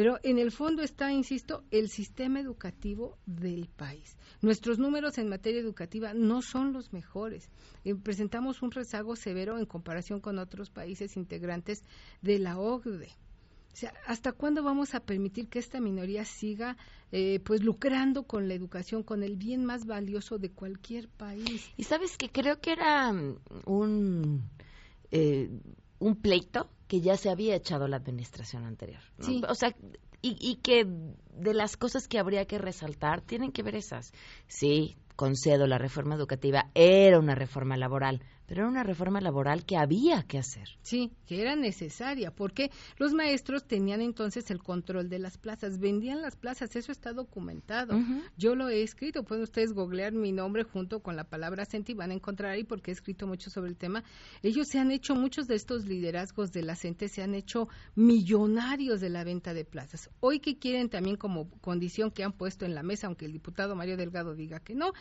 [0.00, 4.16] Pero en el fondo está, insisto, el sistema educativo del país.
[4.40, 7.50] Nuestros números en materia educativa no son los mejores.
[7.84, 11.84] Eh, presentamos un rezago severo en comparación con otros países integrantes
[12.22, 13.10] de la OCDE.
[13.10, 16.78] O sea, ¿hasta cuándo vamos a permitir que esta minoría siga
[17.12, 21.70] eh, pues lucrando con la educación, con el bien más valioso de cualquier país?
[21.76, 23.36] Y sabes que creo que era mm,
[23.66, 24.48] un,
[25.10, 25.50] eh,
[26.00, 29.00] un pleito que ya se había echado la administración anterior.
[29.20, 29.42] Sí.
[29.48, 29.76] O sea,
[30.22, 34.12] y, y que de las cosas que habría que resaltar tienen que ver esas.
[34.48, 39.76] Sí, concedo, la reforma educativa era una reforma laboral, pero era una reforma laboral que
[39.76, 40.70] había que hacer.
[40.82, 46.20] Sí, que era necesaria, porque los maestros tenían entonces el control de las plazas, vendían
[46.20, 47.96] las plazas, eso está documentado.
[48.36, 51.94] Yo lo he escrito, pueden ustedes googlear mi nombre junto con la palabra CENTE y
[51.94, 54.02] van a encontrar ahí porque he escrito mucho sobre el tema.
[54.42, 59.00] Ellos se han hecho, muchos de estos liderazgos de la CENTE se han hecho millonarios
[59.00, 60.10] de la venta de plazas.
[60.18, 63.76] Hoy que quieren también como condición que han puesto en la mesa, aunque el diputado
[63.76, 64.92] Mario Delgado diga que no,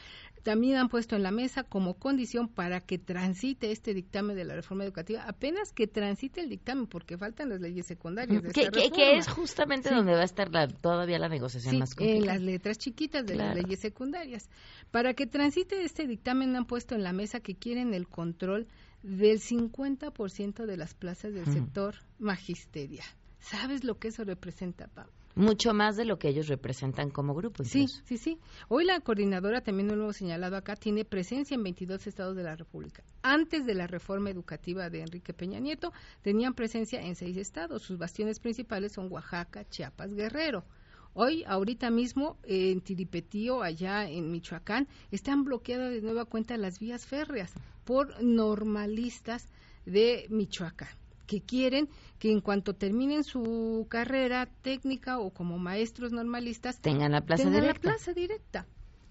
[0.43, 2.99] también han puesto en la mesa como condición para que
[3.39, 7.61] transite este dictamen de la reforma educativa, apenas que transite el dictamen, porque faltan las
[7.61, 8.43] leyes secundarias.
[8.43, 12.19] De que, que, es justamente donde va a estar todavía la negociación más complicada.
[12.19, 14.49] En las letras chiquitas de las leyes secundarias.
[14.91, 18.67] Para que transite este dictamen han puesto en la mesa que quieren el control
[19.03, 23.07] del 50% de las plazas del sector magisterial.
[23.39, 25.13] ¿Sabes lo que eso representa, Pablo?
[25.39, 27.63] Mucho más de lo que ellos representan como grupo.
[27.63, 28.37] Sí, sí, sí.
[28.67, 32.57] Hoy la coordinadora, también lo hemos señalado acá, tiene presencia en 22 estados de la
[32.57, 33.03] República.
[33.21, 37.83] Antes de la reforma educativa de Enrique Peña Nieto, tenían presencia en seis estados.
[37.83, 40.65] Sus bastiones principales son Oaxaca, Chiapas, Guerrero.
[41.13, 47.05] Hoy, ahorita mismo, en Tiripetío, allá en Michoacán, están bloqueadas de nueva cuenta las vías
[47.05, 47.53] férreas
[47.85, 49.47] por normalistas
[49.85, 50.98] de Michoacán
[51.29, 51.87] que quieren
[52.17, 57.67] que en cuanto terminen su carrera técnica o como maestros normalistas tengan la plaza directa.
[57.67, 58.65] la plaza directa.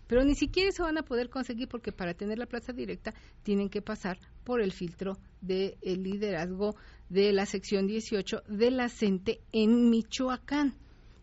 [0.08, 3.68] Pero ni siquiera eso van a poder conseguir porque para tener la plaza directa tienen
[3.68, 6.74] que pasar por el filtro del liderazgo
[7.08, 10.74] de la sección 18 de la CENTE en Michoacán.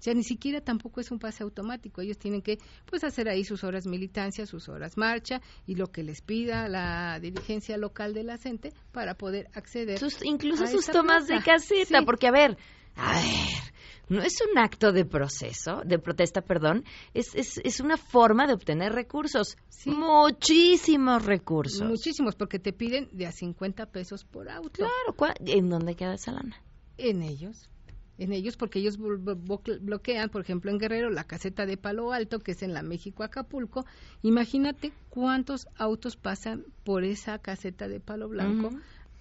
[0.06, 2.00] O sea, ni siquiera tampoco es un pase automático.
[2.00, 6.04] Ellos tienen que pues hacer ahí sus horas militancia, sus horas marcha y lo que
[6.04, 9.98] les pida la dirigencia local de la CENTE para poder acceder.
[9.98, 12.56] Sus, incluso sus tomas de caseta, porque a ver,
[12.96, 13.74] a ver,
[14.08, 16.84] no es un acto de proceso, de protesta, perdón,
[17.16, 19.58] es, es, es una forma de obtener recursos.
[19.88, 21.82] Muchísimos recursos.
[21.82, 24.70] Muchísimos, porque te piden de a 50 pesos por auto.
[24.70, 26.62] Claro, ¿en dónde queda esa lana?
[27.00, 27.72] En ellos
[28.18, 32.52] en ellos porque ellos bloquean, por ejemplo, en Guerrero, la caseta de Palo Alto, que
[32.52, 33.86] es en la México-Acapulco.
[34.22, 38.70] Imagínate cuántos autos pasan por esa caseta de Palo Blanco.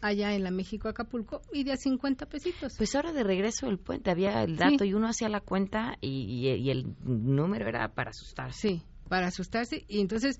[0.01, 2.75] allá en la México Acapulco y de a 50 pesitos.
[2.77, 6.47] Pues ahora de regreso el puente había el dato y uno hacía la cuenta y,
[6.59, 8.69] y, el número era para asustarse.
[8.69, 10.39] Sí, para asustarse y entonces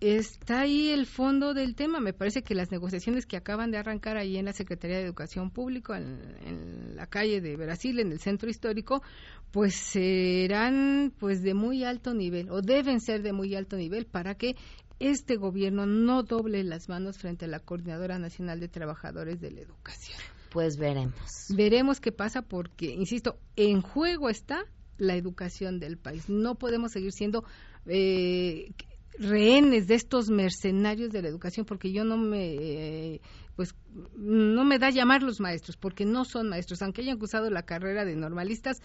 [0.00, 2.00] está ahí el fondo del tema.
[2.00, 5.50] Me parece que las negociaciones que acaban de arrancar ahí en la Secretaría de Educación
[5.50, 9.02] Pública, en, la calle de Brasil, en el centro histórico,
[9.50, 14.34] pues serán pues de muy alto nivel o deben ser de muy alto nivel para
[14.34, 14.56] que
[14.98, 19.60] este gobierno no doble las manos frente a la Coordinadora Nacional de Trabajadores de la
[19.60, 20.18] Educación.
[20.50, 21.46] Pues veremos.
[21.54, 24.64] Veremos qué pasa porque, insisto, en juego está
[24.98, 26.28] la educación del país.
[26.28, 27.44] No podemos seguir siendo
[27.86, 28.72] eh,
[29.20, 33.20] rehenes de estos mercenarios de la educación porque yo no me
[33.54, 33.74] pues
[34.16, 36.80] no me da llamar los maestros porque no son maestros.
[36.80, 38.78] Aunque hayan cursado la carrera de normalistas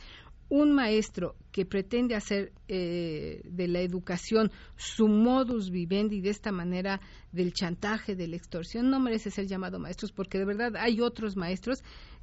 [0.50, 7.00] un maestro que pretende hacer eh, de la educación su modus vivendi de esta manera
[7.32, 11.36] del chantaje, de la extorsión, no merece ser llamado maestros porque de verdad hay otros
[11.36, 11.80] maestros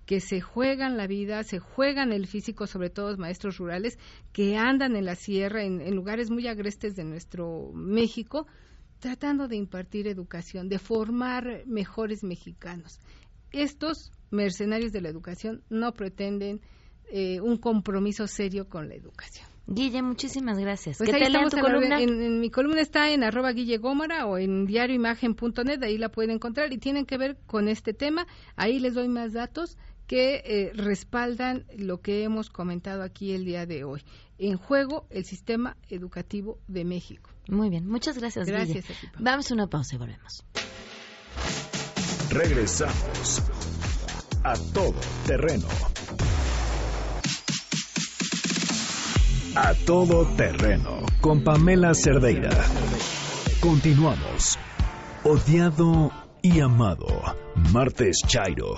[0.06, 3.98] que se juegan la vida, se juegan el físico, sobre todo maestros rurales,
[4.32, 8.46] que andan en la sierra, en, lugares muy agrestes de nuestro México,
[8.98, 13.00] tratando de impartir educación, de formar mejores mexicanos.
[13.52, 16.60] Estos mercenarios de la educación no pretenden
[17.10, 19.52] eh, un compromiso serio con la educación.
[19.66, 20.98] Guille, muchísimas gracias.
[20.98, 25.98] Pues ahí estamos en, mi columna está en arroba Guille Gómara o en diarioimagen.net, ahí
[25.98, 28.26] la pueden encontrar y tienen que ver con este tema.
[28.56, 29.78] Ahí les doy más datos
[30.12, 34.04] que eh, respaldan lo que hemos comentado aquí el día de hoy.
[34.36, 37.30] En juego el sistema educativo de México.
[37.48, 38.46] Muy bien, muchas gracias.
[38.46, 38.84] Gracias.
[39.18, 40.44] Vamos a una pausa y volvemos.
[42.28, 43.42] Regresamos
[44.44, 45.68] a todo terreno.
[49.56, 52.50] A todo terreno con Pamela Cerdeira.
[53.62, 54.58] Continuamos.
[55.24, 57.06] Odiado y amado.
[57.72, 58.76] Martes Chairo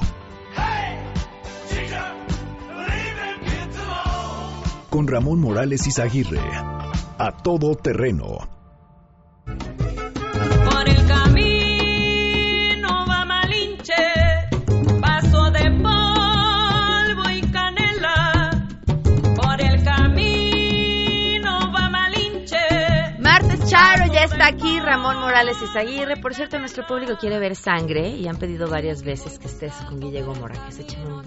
[4.95, 6.38] con Ramón Morales Izaguirre.
[7.18, 8.38] A todo terreno.
[9.45, 13.92] Por el camino va Malinche,
[15.01, 18.68] paso de polvo y canela.
[19.34, 23.18] Por el camino va Malinche.
[23.18, 26.18] Martes Charo ya está aquí, Ramón Morales Izaguirre.
[26.18, 29.99] Por cierto, nuestro público quiere ver sangre y han pedido varias veces que estés con
[29.99, 31.24] Guille Gómora, que se echen un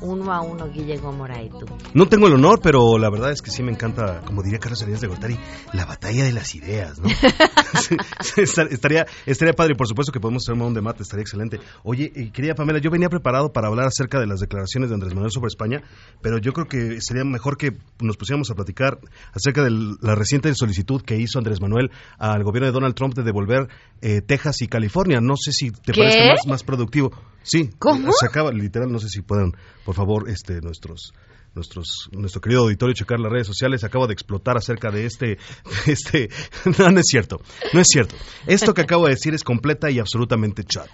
[0.00, 1.66] uno a uno Guille Gómora y tú.
[1.94, 4.78] No tengo el honor, pero la verdad es que sí me encanta, como diría Carlos
[4.78, 5.38] Salinas de Gortari,
[5.72, 7.08] la batalla de las ideas, ¿no?
[8.36, 11.60] estaría, estaría padre, por supuesto que podemos hacer un debate, estaría excelente.
[11.82, 15.30] Oye, querida Pamela, yo venía preparado para hablar acerca de las declaraciones de Andrés Manuel
[15.32, 15.82] sobre España,
[16.20, 18.98] pero yo creo que sería mejor que nos pusiéramos a platicar
[19.32, 19.70] acerca de
[20.00, 23.68] la reciente solicitud que hizo Andrés Manuel al gobierno de Donald Trump de devolver
[24.02, 25.20] eh, Texas y California.
[25.20, 27.12] No sé si te parece más, más productivo.
[27.42, 28.12] Sí, ¿Cómo?
[28.12, 29.52] se acaba, literal, no sé si pueden,
[29.90, 31.12] por favor, este, nuestros
[31.52, 35.36] nuestros, nuestro querido auditorio checar las redes sociales acaba de explotar acerca de este,
[35.88, 36.28] este
[36.78, 37.40] no, no es cierto,
[37.72, 38.14] no es cierto.
[38.46, 40.86] Esto que acabo de decir es completa y absolutamente chat.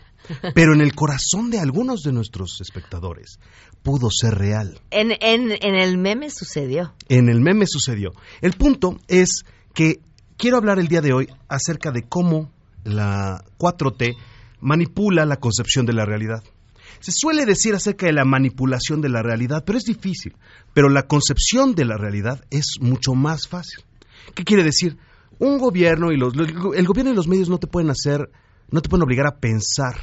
[0.54, 3.38] Pero en el corazón de algunos de nuestros espectadores
[3.82, 4.80] pudo ser real.
[4.90, 6.94] En, en, en el meme sucedió.
[7.10, 8.12] En el meme sucedió.
[8.40, 9.44] El punto es
[9.74, 10.00] que
[10.38, 12.50] quiero hablar el día de hoy acerca de cómo
[12.82, 14.16] la 4T
[14.60, 16.42] manipula la concepción de la realidad.
[17.06, 20.34] Se suele decir acerca de la manipulación de la realidad, pero es difícil.
[20.74, 23.84] Pero la concepción de la realidad es mucho más fácil.
[24.34, 24.98] ¿Qué quiere decir?
[25.38, 28.28] Un gobierno y los, el gobierno y los medios no te pueden hacer,
[28.72, 29.94] no te pueden obligar a pensar,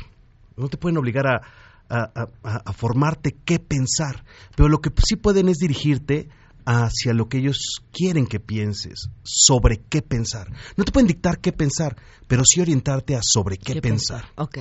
[0.56, 1.42] no te pueden obligar a,
[1.90, 2.08] a,
[2.42, 4.24] a formarte qué pensar,
[4.56, 6.30] pero lo que sí pueden es dirigirte
[6.66, 10.54] hacia lo que ellos quieren que pienses, sobre qué pensar.
[10.78, 11.98] No te pueden dictar qué pensar,
[12.30, 14.24] pero sí orientarte a sobre qué, pensar.
[14.38, 14.58] Ok.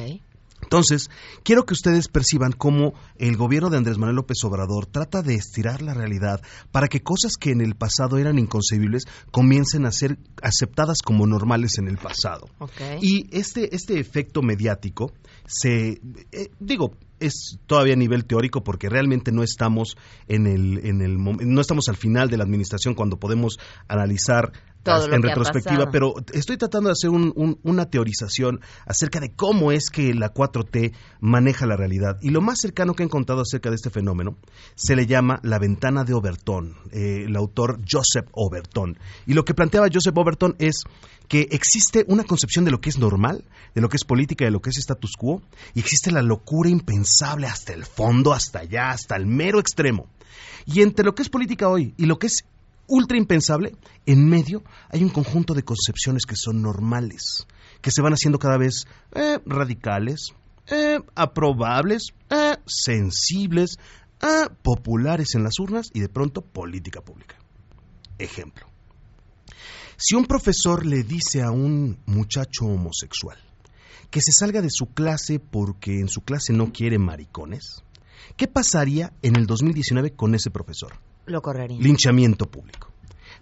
[0.62, 1.10] Entonces,
[1.42, 5.82] quiero que ustedes perciban cómo el gobierno de Andrés Manuel López Obrador trata de estirar
[5.82, 6.40] la realidad
[6.70, 11.78] para que cosas que en el pasado eran inconcebibles comiencen a ser aceptadas como normales
[11.78, 12.48] en el pasado.
[12.58, 12.98] Okay.
[13.02, 15.12] Y este, este efecto mediático
[15.46, 16.00] se,
[16.32, 19.96] eh, digo, es todavía a nivel teórico porque realmente no estamos
[20.28, 23.58] en el, en el no estamos al final de la administración cuando podemos
[23.88, 24.52] analizar
[24.84, 29.90] en retrospectiva, pero estoy tratando de hacer un, un, una teorización acerca de cómo es
[29.90, 32.18] que la 4T maneja la realidad.
[32.20, 34.36] Y lo más cercano que he encontrado acerca de este fenómeno
[34.74, 38.98] se le llama la ventana de Overton, eh, el autor Joseph Overton.
[39.26, 40.82] Y lo que planteaba Joseph Overton es
[41.28, 43.44] que existe una concepción de lo que es normal,
[43.74, 45.42] de lo que es política, de lo que es status quo,
[45.74, 50.06] y existe la locura impensable hasta el fondo, hasta allá, hasta el mero extremo.
[50.66, 52.44] Y entre lo que es política hoy y lo que es
[52.86, 53.74] ultra impensable,
[54.06, 57.46] en medio hay un conjunto de concepciones que son normales,
[57.80, 60.32] que se van haciendo cada vez eh, radicales,
[60.68, 63.76] eh, aprobables, eh, sensibles,
[64.62, 67.34] populares en las urnas y de pronto política pública.
[68.18, 68.68] Ejemplo.
[69.96, 73.36] Si un profesor le dice a un muchacho homosexual
[74.12, 77.82] que se salga de su clase porque en su clase no quiere maricones,
[78.36, 80.92] ¿qué pasaría en el 2019 con ese profesor?
[81.24, 81.80] Lo correría.
[81.80, 82.92] Linchamiento público.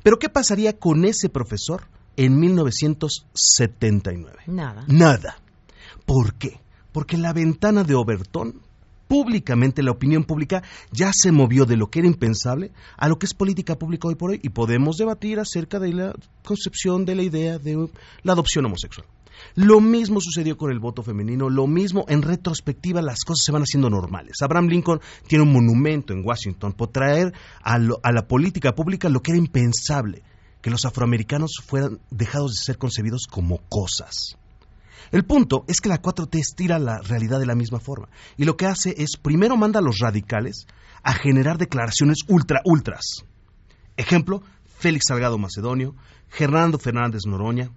[0.04, 4.44] Pero ¿qué pasaría con ese profesor en 1979?
[4.46, 4.84] Nada.
[4.86, 5.38] Nada.
[6.06, 6.60] ¿Por qué?
[6.92, 8.62] Porque la ventana de Overton,
[9.08, 10.62] públicamente la opinión pública
[10.92, 14.14] ya se movió de lo que era impensable a lo que es política pública hoy
[14.14, 16.14] por hoy y podemos debatir acerca de la
[16.44, 17.88] concepción de la idea de
[18.22, 19.08] la adopción homosexual.
[19.54, 23.62] Lo mismo sucedió con el voto femenino, lo mismo en retrospectiva las cosas se van
[23.62, 24.36] haciendo normales.
[24.42, 27.32] Abraham Lincoln tiene un monumento en Washington por traer
[27.62, 30.22] a, la política pública lo que era impensable,
[30.62, 34.36] que los afroamericanos fueran dejados de ser concebidos como cosas.
[35.10, 38.56] El punto es que la 4T estira la realidad de la misma forma y lo
[38.56, 40.66] que hace es primero manda a los radicales
[41.02, 43.24] a generar declaraciones ultra ultras.
[43.96, 44.42] Ejemplo,
[44.78, 45.94] Félix Salgado Macedonio,
[46.28, 47.70] Fernando Fernández Noroña,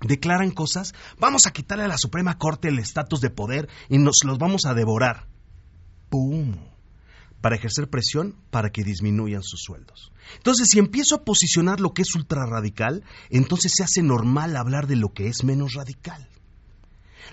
[0.00, 4.18] declaran cosas, vamos a quitarle a la Suprema Corte el estatus de poder y nos
[4.24, 5.26] los vamos a devorar.
[6.08, 6.56] ¡Pum!
[7.40, 10.12] Para ejercer presión para que disminuyan sus sueldos.
[10.36, 14.86] Entonces, si empiezo a posicionar lo que es ultra radical, entonces se hace normal hablar
[14.86, 16.28] de lo que es menos radical.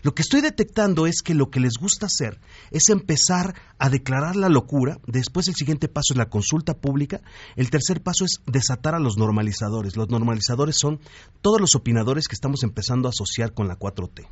[0.06, 2.40] Lo que estoy detectando es que lo que les gusta hacer
[2.70, 7.22] es empezar a declarar la locura, después el siguiente paso es la consulta pública,
[7.56, 9.98] el tercer paso es desatar a los normalizadores.
[9.98, 11.00] Los normalizadores son
[11.42, 14.28] todos los opinadores que estamos empezando a asociar con la 4T.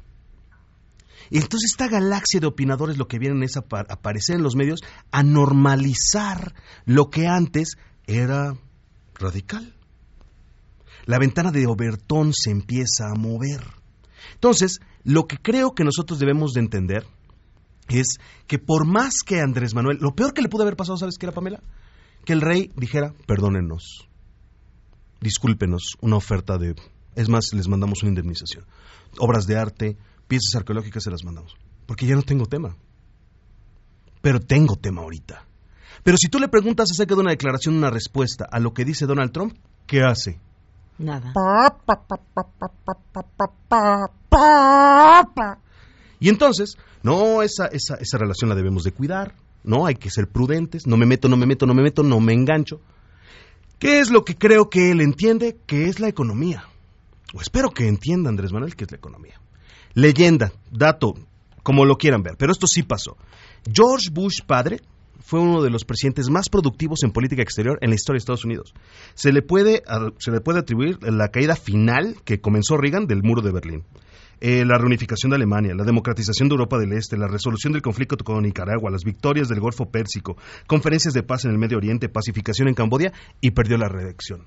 [1.32, 4.82] Y entonces esta galaxia de opinadores lo que vienen es a aparecer en los medios
[5.10, 6.54] a normalizar
[6.86, 8.56] lo que antes era
[9.16, 9.74] radical.
[11.08, 13.83] La ventana de Obertón se empieza a mover.
[14.44, 17.06] Entonces, lo que creo que nosotros debemos de entender
[17.88, 21.18] es que por más que Andrés Manuel, lo peor que le pudo haber pasado, ¿sabes
[21.18, 21.62] qué era, Pamela?
[22.26, 24.10] que el rey dijera, perdónenos,
[25.22, 26.76] discúlpenos, una oferta de...
[27.16, 28.66] Es más, les mandamos una indemnización.
[29.18, 31.56] Obras de arte, piezas arqueológicas se las mandamos.
[31.86, 32.76] Porque ya no tengo tema.
[34.22, 35.46] Pero tengo tema ahorita.
[36.04, 39.06] Pero si tú le preguntas acerca de una declaración, una respuesta a lo que dice
[39.06, 40.38] Donald Trump, ¿qué hace?
[40.98, 41.32] Nada.
[46.20, 50.28] Y entonces, no, esa, esa, esa relación la debemos de cuidar, no, hay que ser
[50.28, 52.82] prudentes, no me meto, no me meto, no me meto, no me engancho.
[53.80, 55.58] ¿Qué es lo que creo que él entiende?
[55.66, 56.66] Que es la economía.
[57.34, 59.40] O espero que entienda Andrés Manuel que es la economía.
[59.94, 61.16] Leyenda, dato,
[61.64, 63.18] como lo quieran ver, pero esto sí pasó.
[63.72, 64.82] George Bush padre
[65.20, 68.46] fue uno de los presidentes más productivos en política exterior en la historia de Estados
[68.46, 68.74] Unidos.
[69.14, 69.84] Se le puede,
[70.18, 73.84] se le puede atribuir la caída final que comenzó Reagan del muro de Berlín.
[74.42, 78.18] Eh, la reunificación de Alemania, la democratización de Europa del Este, la resolución del conflicto
[78.18, 80.36] con Nicaragua, las victorias del Golfo Pérsico,
[80.68, 84.46] conferencias de paz en el Medio Oriente, pacificación en Camboya y perdió la reelección.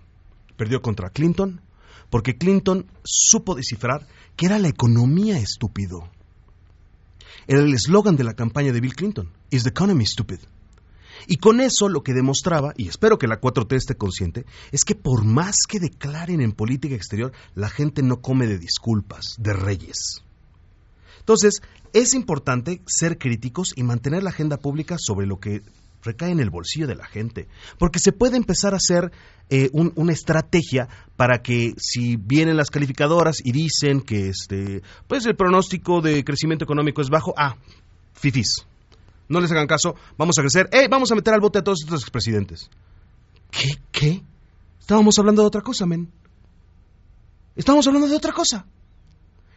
[0.56, 1.62] Perdió contra Clinton
[2.10, 4.06] porque Clinton supo descifrar
[4.36, 6.10] que era la economía estúpido.
[7.46, 10.40] Era el eslogan de la campaña de Bill Clinton, Is the economy stupid?
[11.26, 14.94] Y con eso lo que demostraba, y espero que la 4T esté consciente, es que
[14.94, 20.22] por más que declaren en política exterior, la gente no come de disculpas, de reyes.
[21.20, 21.60] Entonces,
[21.92, 25.62] es importante ser críticos y mantener la agenda pública sobre lo que
[26.02, 27.48] recae en el bolsillo de la gente,
[27.78, 29.10] porque se puede empezar a hacer
[29.50, 35.36] eh, una estrategia para que si vienen las calificadoras y dicen que este, pues el
[35.36, 37.56] pronóstico de crecimiento económico es bajo, ah,
[38.14, 38.66] fifis,
[39.28, 40.88] no les hagan caso, vamos a crecer, ¡eh!
[40.88, 42.70] Vamos a meter al bote a todos estos expresidentes.
[43.50, 43.78] ¿Qué?
[43.90, 44.22] ¿Qué?
[44.78, 46.12] Estábamos hablando de otra cosa, men.
[47.56, 48.66] Estábamos hablando de otra cosa.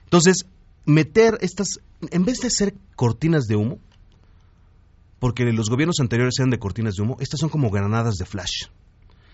[0.06, 0.46] Entonces,
[0.86, 3.80] meter estas, en vez de ser cortinas de humo,
[5.20, 8.68] porque los gobiernos anteriores eran de cortinas de humo, estas son como granadas de flash.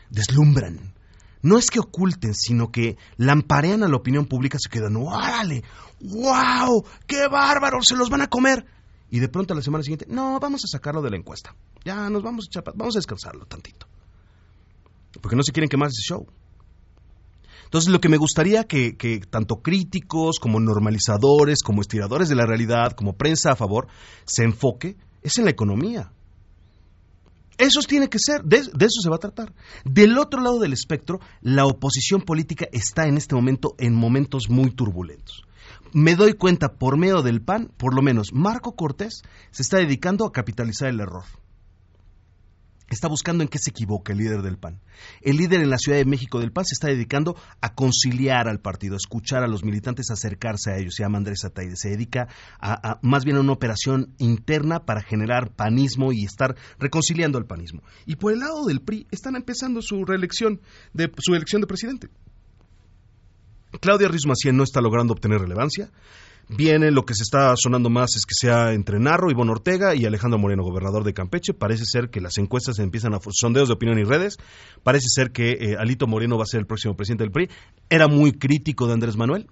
[0.09, 0.93] Deslumbran.
[1.41, 5.63] No es que oculten, sino que lamparean a la opinión pública, se quedan, ¡órale!
[6.01, 6.85] ¡Wow!
[7.05, 7.83] ¡Qué bárbaro!
[7.83, 8.65] ¡Se los van a comer!
[9.09, 11.55] Y de pronto a la semana siguiente, no, vamos a sacarlo de la encuesta.
[11.83, 13.87] Ya nos vamos a vamos a descansarlo tantito.
[15.21, 16.25] Porque no se quieren quemar ese show.
[17.65, 22.45] Entonces, lo que me gustaría que, que, tanto críticos como normalizadores, como estiradores de la
[22.45, 23.87] realidad, como prensa a favor,
[24.25, 26.11] se enfoque es en la economía.
[27.57, 29.53] Eso tiene que ser, de, de, eso se va a tratar.
[29.85, 34.71] Del otro lado del espectro, la oposición política está en este momento en momentos muy
[34.71, 35.43] turbulentos
[35.95, 39.21] me doy cuenta por medio del PAN, por lo menos Marco Cortés
[39.51, 41.23] se está dedicando a capitalizar el error.
[42.89, 44.81] Está buscando en qué se equivoca el líder del PAN.
[45.21, 48.59] El líder en la Ciudad de México del PAN se está dedicando a conciliar al
[48.59, 50.95] partido, a escuchar a los militantes, a acercarse a ellos.
[50.95, 51.77] Se llama Andrés Ataide.
[51.77, 52.27] Se dedica
[52.59, 57.83] a, más bien a una operación interna para generar panismo y estar reconciliando al panismo.
[58.05, 60.59] Y por el lado del PRI están empezando su reelección,
[60.93, 62.09] de, su elección de presidente.
[63.79, 64.23] Claudia Ruiz
[64.53, 65.89] no está logrando obtener relevancia.
[66.47, 70.05] Viene lo que se está sonando más es que sea entre Narro, Ivonne Ortega y
[70.05, 71.55] Alejandro Moreno, gobernador de Campeche.
[71.55, 74.37] Parece ser que las encuestas empiezan a sondeos de opinión y redes.
[74.83, 77.49] Parece ser que eh, Alito Moreno va a ser el próximo presidente del PRI.
[77.89, 79.47] Era muy crítico de Andrés Manuel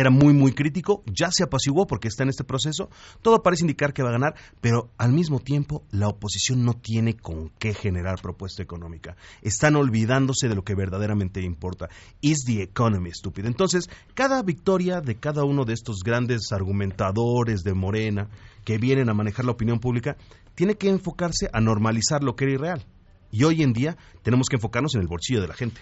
[0.00, 2.90] era muy, muy crítico, ya se apaciguó porque está en este proceso,
[3.22, 7.16] todo parece indicar que va a ganar, pero al mismo tiempo la oposición no tiene
[7.16, 9.16] con qué generar propuesta económica.
[9.42, 11.88] Están olvidándose de lo que verdaderamente importa.
[12.20, 13.46] Is the economy stupid.
[13.46, 18.28] Entonces, cada victoria de cada uno de estos grandes argumentadores de Morena
[18.64, 20.16] que vienen a manejar la opinión pública,
[20.54, 22.86] tiene que enfocarse a normalizar lo que era irreal.
[23.30, 25.80] Y hoy en día tenemos que enfocarnos en el bolsillo de la gente.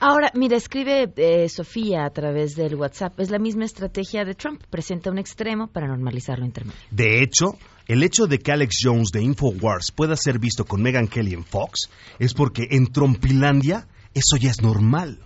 [0.00, 3.18] Ahora, mira, escribe eh, Sofía a través del WhatsApp.
[3.18, 4.62] Es la misma estrategia de Trump.
[4.68, 6.78] Presenta un extremo para normalizar lo intermedio.
[6.90, 11.08] De hecho, el hecho de que Alex Jones de Infowars pueda ser visto con Megan
[11.08, 11.88] Kelly en Fox
[12.18, 15.18] es porque en Trumpilandia eso ya es normal.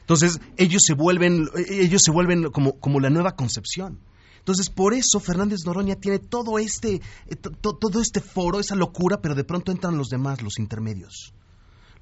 [0.00, 3.98] Entonces, ellos se vuelven, ellos se vuelven como, como la nueva concepción.
[4.44, 9.34] Entonces, por eso Fernández Noroña tiene todo este, eh, todo este foro, esa locura, pero
[9.34, 11.32] de pronto entran los demás, los intermedios.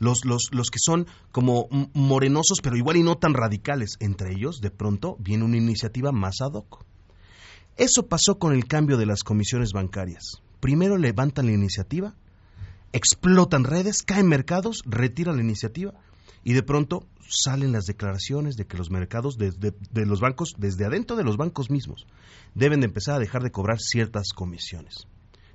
[0.01, 3.95] Los, los, los, que son como morenosos, pero igual y no tan radicales.
[4.01, 6.85] Entre ellos, de pronto, viene una iniciativa más ad hoc.
[7.77, 10.43] Eso pasó con el cambio de las comisiones bancarias.
[10.59, 12.17] Primero levantan la iniciativa,
[12.93, 15.95] explotan redes, caen mercados, retiran la iniciativa
[16.45, 19.53] y de pronto salen las declaraciones de que los mercados de,
[20.07, 22.07] los bancos, desde adentro de los bancos mismos,
[22.55, 25.07] deben de empezar a dejar de cobrar ciertas comisiones.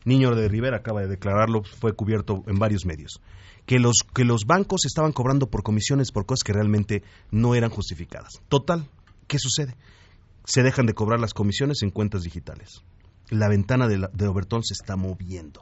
[0.05, 3.21] Niño de Rivera acaba de declararlo, fue cubierto en varios medios,
[3.65, 7.69] que los, que los bancos estaban cobrando por comisiones por cosas que realmente no eran
[7.69, 8.41] justificadas.
[8.47, 8.89] Total,
[9.27, 9.75] ¿qué sucede?
[10.45, 12.83] Se dejan de cobrar las comisiones en cuentas digitales.
[13.29, 15.61] La ventana de, de Obertón se está moviendo.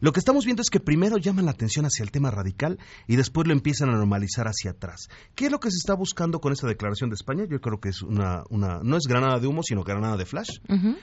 [0.00, 3.16] Lo que estamos viendo es que primero llaman la atención hacia el tema radical y
[3.16, 5.08] después lo empiezan a normalizar hacia atrás.
[5.34, 7.44] ¿Qué es lo que se está buscando con esta declaración de España?
[7.48, 10.58] Yo creo que es una, una no es granada de humo, sino granada de flash,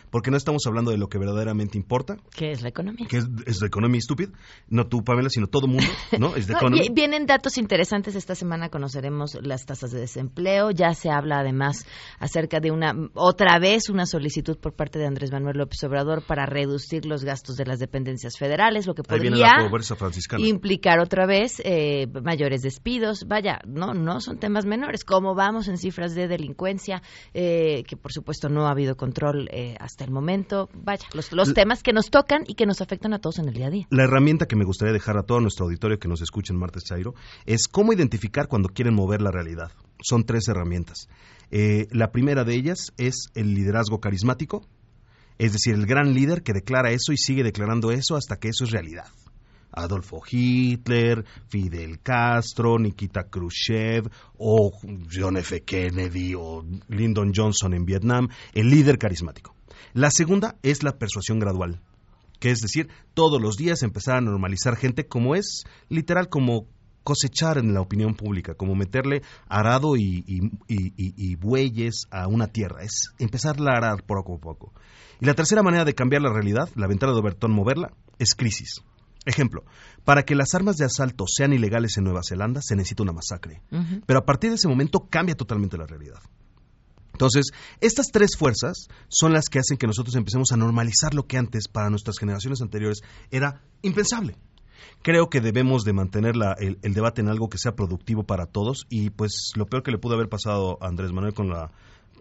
[0.09, 3.07] porque no estamos hablando de lo que verdaderamente importa, ¿Qué es la economía?
[3.07, 4.31] que es, es la economía estúpida,
[4.69, 5.87] no tú, Pamela, sino todo mundo,
[6.19, 6.35] ¿no?
[6.35, 8.15] Es de No, vienen datos interesantes.
[8.15, 10.71] Esta semana conoceremos las tasas de desempleo.
[10.71, 11.85] Ya se habla además
[12.19, 16.45] acerca de una, otra vez, una solicitud por parte de Andrés Manuel López Obrador para
[16.45, 19.69] reducir los gastos de las dependencias federales, lo que podría
[20.37, 23.25] implicar otra vez eh, mayores despidos.
[23.27, 25.03] Vaya, no, no son temas menores.
[25.03, 27.01] ¿Cómo vamos en cifras de delincuencia?
[27.33, 30.69] Eh, que por supuesto no ha habido control eh, hasta el momento.
[30.73, 33.53] Vaya, los, los temas que nos tocan y que nos afectan a todos en el
[33.53, 33.87] día a día.
[33.89, 36.83] La herramienta que me gustaría dejar a todo nuestro auditorio que nos escuche en Martes
[36.83, 37.13] Chairo
[37.45, 39.71] es cómo identificar cuando quieren mover la realidad.
[40.01, 41.07] Son tres herramientas.
[41.51, 44.67] Eh, la primera de ellas es el liderazgo carismático,
[45.37, 48.63] es decir, el gran líder que declara eso y sigue declarando eso hasta que eso
[48.63, 49.07] es realidad.
[49.75, 54.71] Adolfo Hitler, Fidel Castro, Nikita Khrushchev o
[55.11, 55.63] John F.
[55.63, 59.53] Kennedy o Lyndon Johnson en Vietnam, el líder carismático.
[59.93, 61.81] La segunda es la persuasión gradual,
[62.39, 66.67] que es decir, todos los días empezar a normalizar gente como es literal como
[67.05, 72.83] cosechar en la opinión pública, como meterle arado y, y- y- bueyes a una tierra,
[72.83, 74.73] es empezarla a arar poco a poco.
[75.21, 78.81] Y la tercera manera de cambiar la realidad, la ventana de Obertón moverla, es crisis.
[79.25, 79.63] Ejemplo,
[80.03, 83.61] para que las armas de asalto sean ilegales en Nueva Zelanda se necesita una masacre.
[84.05, 86.19] Pero a partir de ese momento cambia totalmente la realidad.
[87.13, 91.37] Entonces, estas tres fuerzas son las que hacen que nosotros empecemos a normalizar lo que
[91.37, 93.01] antes, para nuestras generaciones anteriores,
[93.31, 94.35] era impensable.
[95.01, 98.45] Creo que debemos de mantener la- el, el debate en algo que sea productivo para
[98.45, 101.71] todos y pues lo peor que le pudo haber pasado a Andrés Manuel con la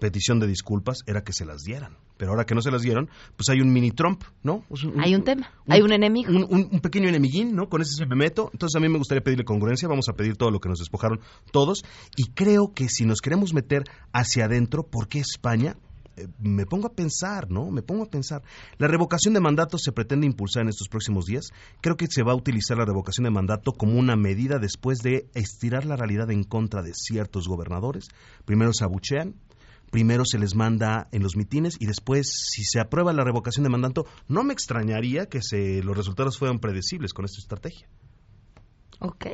[0.01, 1.97] petición de disculpas era que se las dieran.
[2.17, 4.65] Pero ahora que no se las dieron, pues hay un mini Trump, ¿no?
[4.69, 6.31] Pues Hay un tema, hay un enemigo.
[6.31, 7.69] Un, un- un pequeño enemiguín, ¿no?
[7.69, 8.51] Con ese se me meto.
[8.53, 11.21] Entonces a mí me gustaría pedirle congruencia, vamos a pedir todo lo que nos despojaron
[11.51, 11.85] todos.
[12.17, 15.77] Y creo que si nos queremos meter hacia adentro, ¿por qué España?
[16.17, 17.71] Eh, me pongo a pensar, ¿no?
[17.71, 18.43] Me pongo a pensar.
[18.79, 21.51] La revocación de mandato se pretende impulsar en estos próximos días.
[21.81, 25.29] Creo que se va a utilizar la revocación de mandato como una medida después de
[25.35, 28.07] estirar la realidad en contra de ciertos gobernadores.
[28.45, 29.35] Primero se abuchean,
[29.91, 33.71] primero se les manda en los mitines y después, si se aprueba la revocación de
[33.71, 37.89] mandato, no me extrañaría que se, los resultados fueran predecibles con esta estrategia.
[39.01, 39.27] Ok.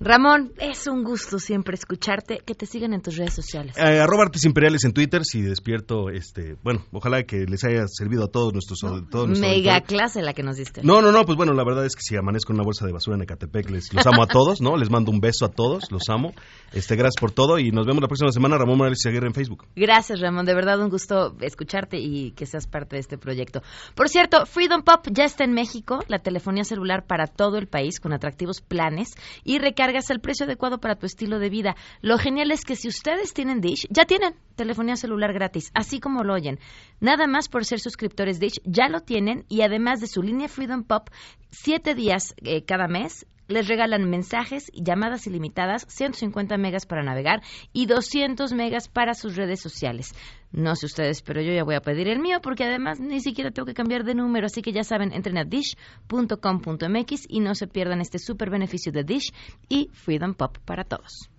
[0.00, 2.40] Ramón, es un gusto siempre escucharte.
[2.44, 3.76] Que te sigan en tus redes sociales.
[3.76, 8.24] Eh, arroba Artes Imperiales en Twitter, si despierto, este, bueno, ojalá que les haya servido
[8.24, 9.88] a todos nuestros, todos nuestros Mega auditores.
[9.88, 10.82] clase la que nos diste.
[10.82, 12.92] No, no, no, pues bueno, la verdad es que si amanezco en una bolsa de
[12.92, 14.76] basura en Ecatepec, les, los amo a todos, ¿no?
[14.76, 16.32] Les mando un beso a todos, los amo.
[16.72, 18.58] Este, gracias por todo y nos vemos la próxima semana.
[18.58, 19.66] Ramón Morales Aguirre en Facebook.
[19.74, 20.44] Gracias, Ramón.
[20.46, 23.62] De verdad, un gusto escucharte y que seas parte de este proyecto.
[23.94, 28.00] Por cierto, Freedom Pop ya está en México, la telefonía celular para todo el país
[28.00, 28.97] con atractivos planes
[29.44, 31.76] y recargas al precio adecuado para tu estilo de vida.
[32.00, 36.24] Lo genial es que si ustedes tienen Dish, ya tienen telefonía celular gratis, así como
[36.24, 36.58] lo oyen.
[37.00, 40.84] Nada más por ser suscriptores Dish, ya lo tienen y además de su línea Freedom
[40.84, 41.10] Pop,
[41.50, 47.42] siete días eh, cada mes les regalan mensajes y llamadas ilimitadas, 150 megas para navegar
[47.72, 50.14] y 200 megas para sus redes sociales.
[50.52, 53.50] No sé ustedes, pero yo ya voy a pedir el mío porque además ni siquiera
[53.50, 57.66] tengo que cambiar de número, así que ya saben, entren a dish.com.mx y no se
[57.66, 59.32] pierdan este super beneficio de Dish
[59.68, 61.30] y Freedom Pop para todos.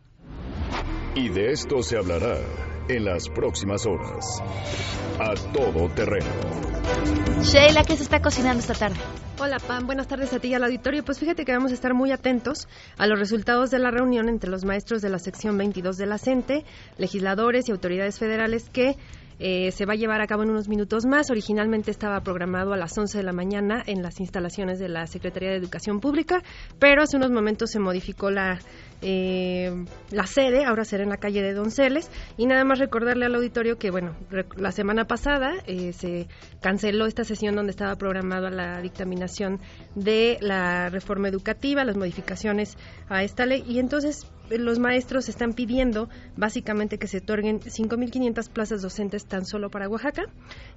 [1.15, 2.37] Y de esto se hablará
[2.89, 4.41] en las próximas horas.
[5.19, 6.25] A todo terreno.
[7.41, 8.97] Sheila, ¿qué se está cocinando esta tarde?
[9.39, 11.05] Hola Pam, buenas tardes a ti y al auditorio.
[11.05, 12.67] Pues fíjate que vamos a estar muy atentos
[12.97, 16.17] a los resultados de la reunión entre los maestros de la sección 22 de la
[16.17, 16.65] CENTE,
[16.97, 18.97] legisladores y autoridades federales que
[19.39, 21.29] eh, se va a llevar a cabo en unos minutos más.
[21.29, 25.51] Originalmente estaba programado a las 11 de la mañana en las instalaciones de la Secretaría
[25.51, 26.43] de Educación Pública,
[26.79, 28.59] pero hace unos momentos se modificó la,
[29.01, 29.71] eh,
[30.11, 32.09] la sede, ahora será en la calle de Donceles.
[32.37, 34.15] Y nada más recordarle al auditorio que, bueno,
[34.57, 36.27] la semana pasada eh, se
[36.61, 39.59] canceló esta sesión donde estaba programada la dictaminación
[39.95, 42.77] de la reforma educativa, las modificaciones
[43.09, 48.49] a esta ley, y entonces eh, los maestros están pidiendo básicamente que se otorguen 5.500
[48.49, 50.23] plazas docentes tan solo para Oaxaca,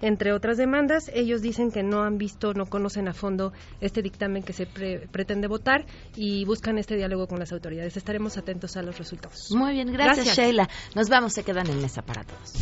[0.00, 1.10] entre otras demandas.
[1.14, 5.08] Ellos dicen que no han visto, no conocen a fondo este dictamen que se pre-
[5.10, 5.84] pretende votar
[6.16, 7.96] y buscan este diálogo con las autoridades.
[8.12, 9.50] Estaremos atentos a los resultados.
[9.52, 10.68] Muy bien, gracias, Sheila.
[10.94, 12.52] Nos vamos, se quedan en mesa para todos.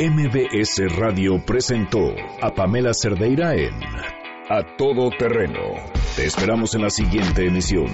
[0.00, 3.72] MBS Radio presentó a Pamela Cerdeira en
[4.50, 5.60] A Todo Terreno.
[6.16, 7.86] Te esperamos en la siguiente emisión.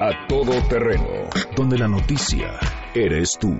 [0.00, 2.58] A Todo Terreno, donde la noticia
[2.96, 3.52] eres tú.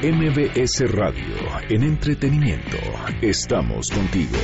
[0.00, 1.34] MBS Radio,
[1.70, 2.78] en entretenimiento,
[3.20, 4.38] estamos contigo.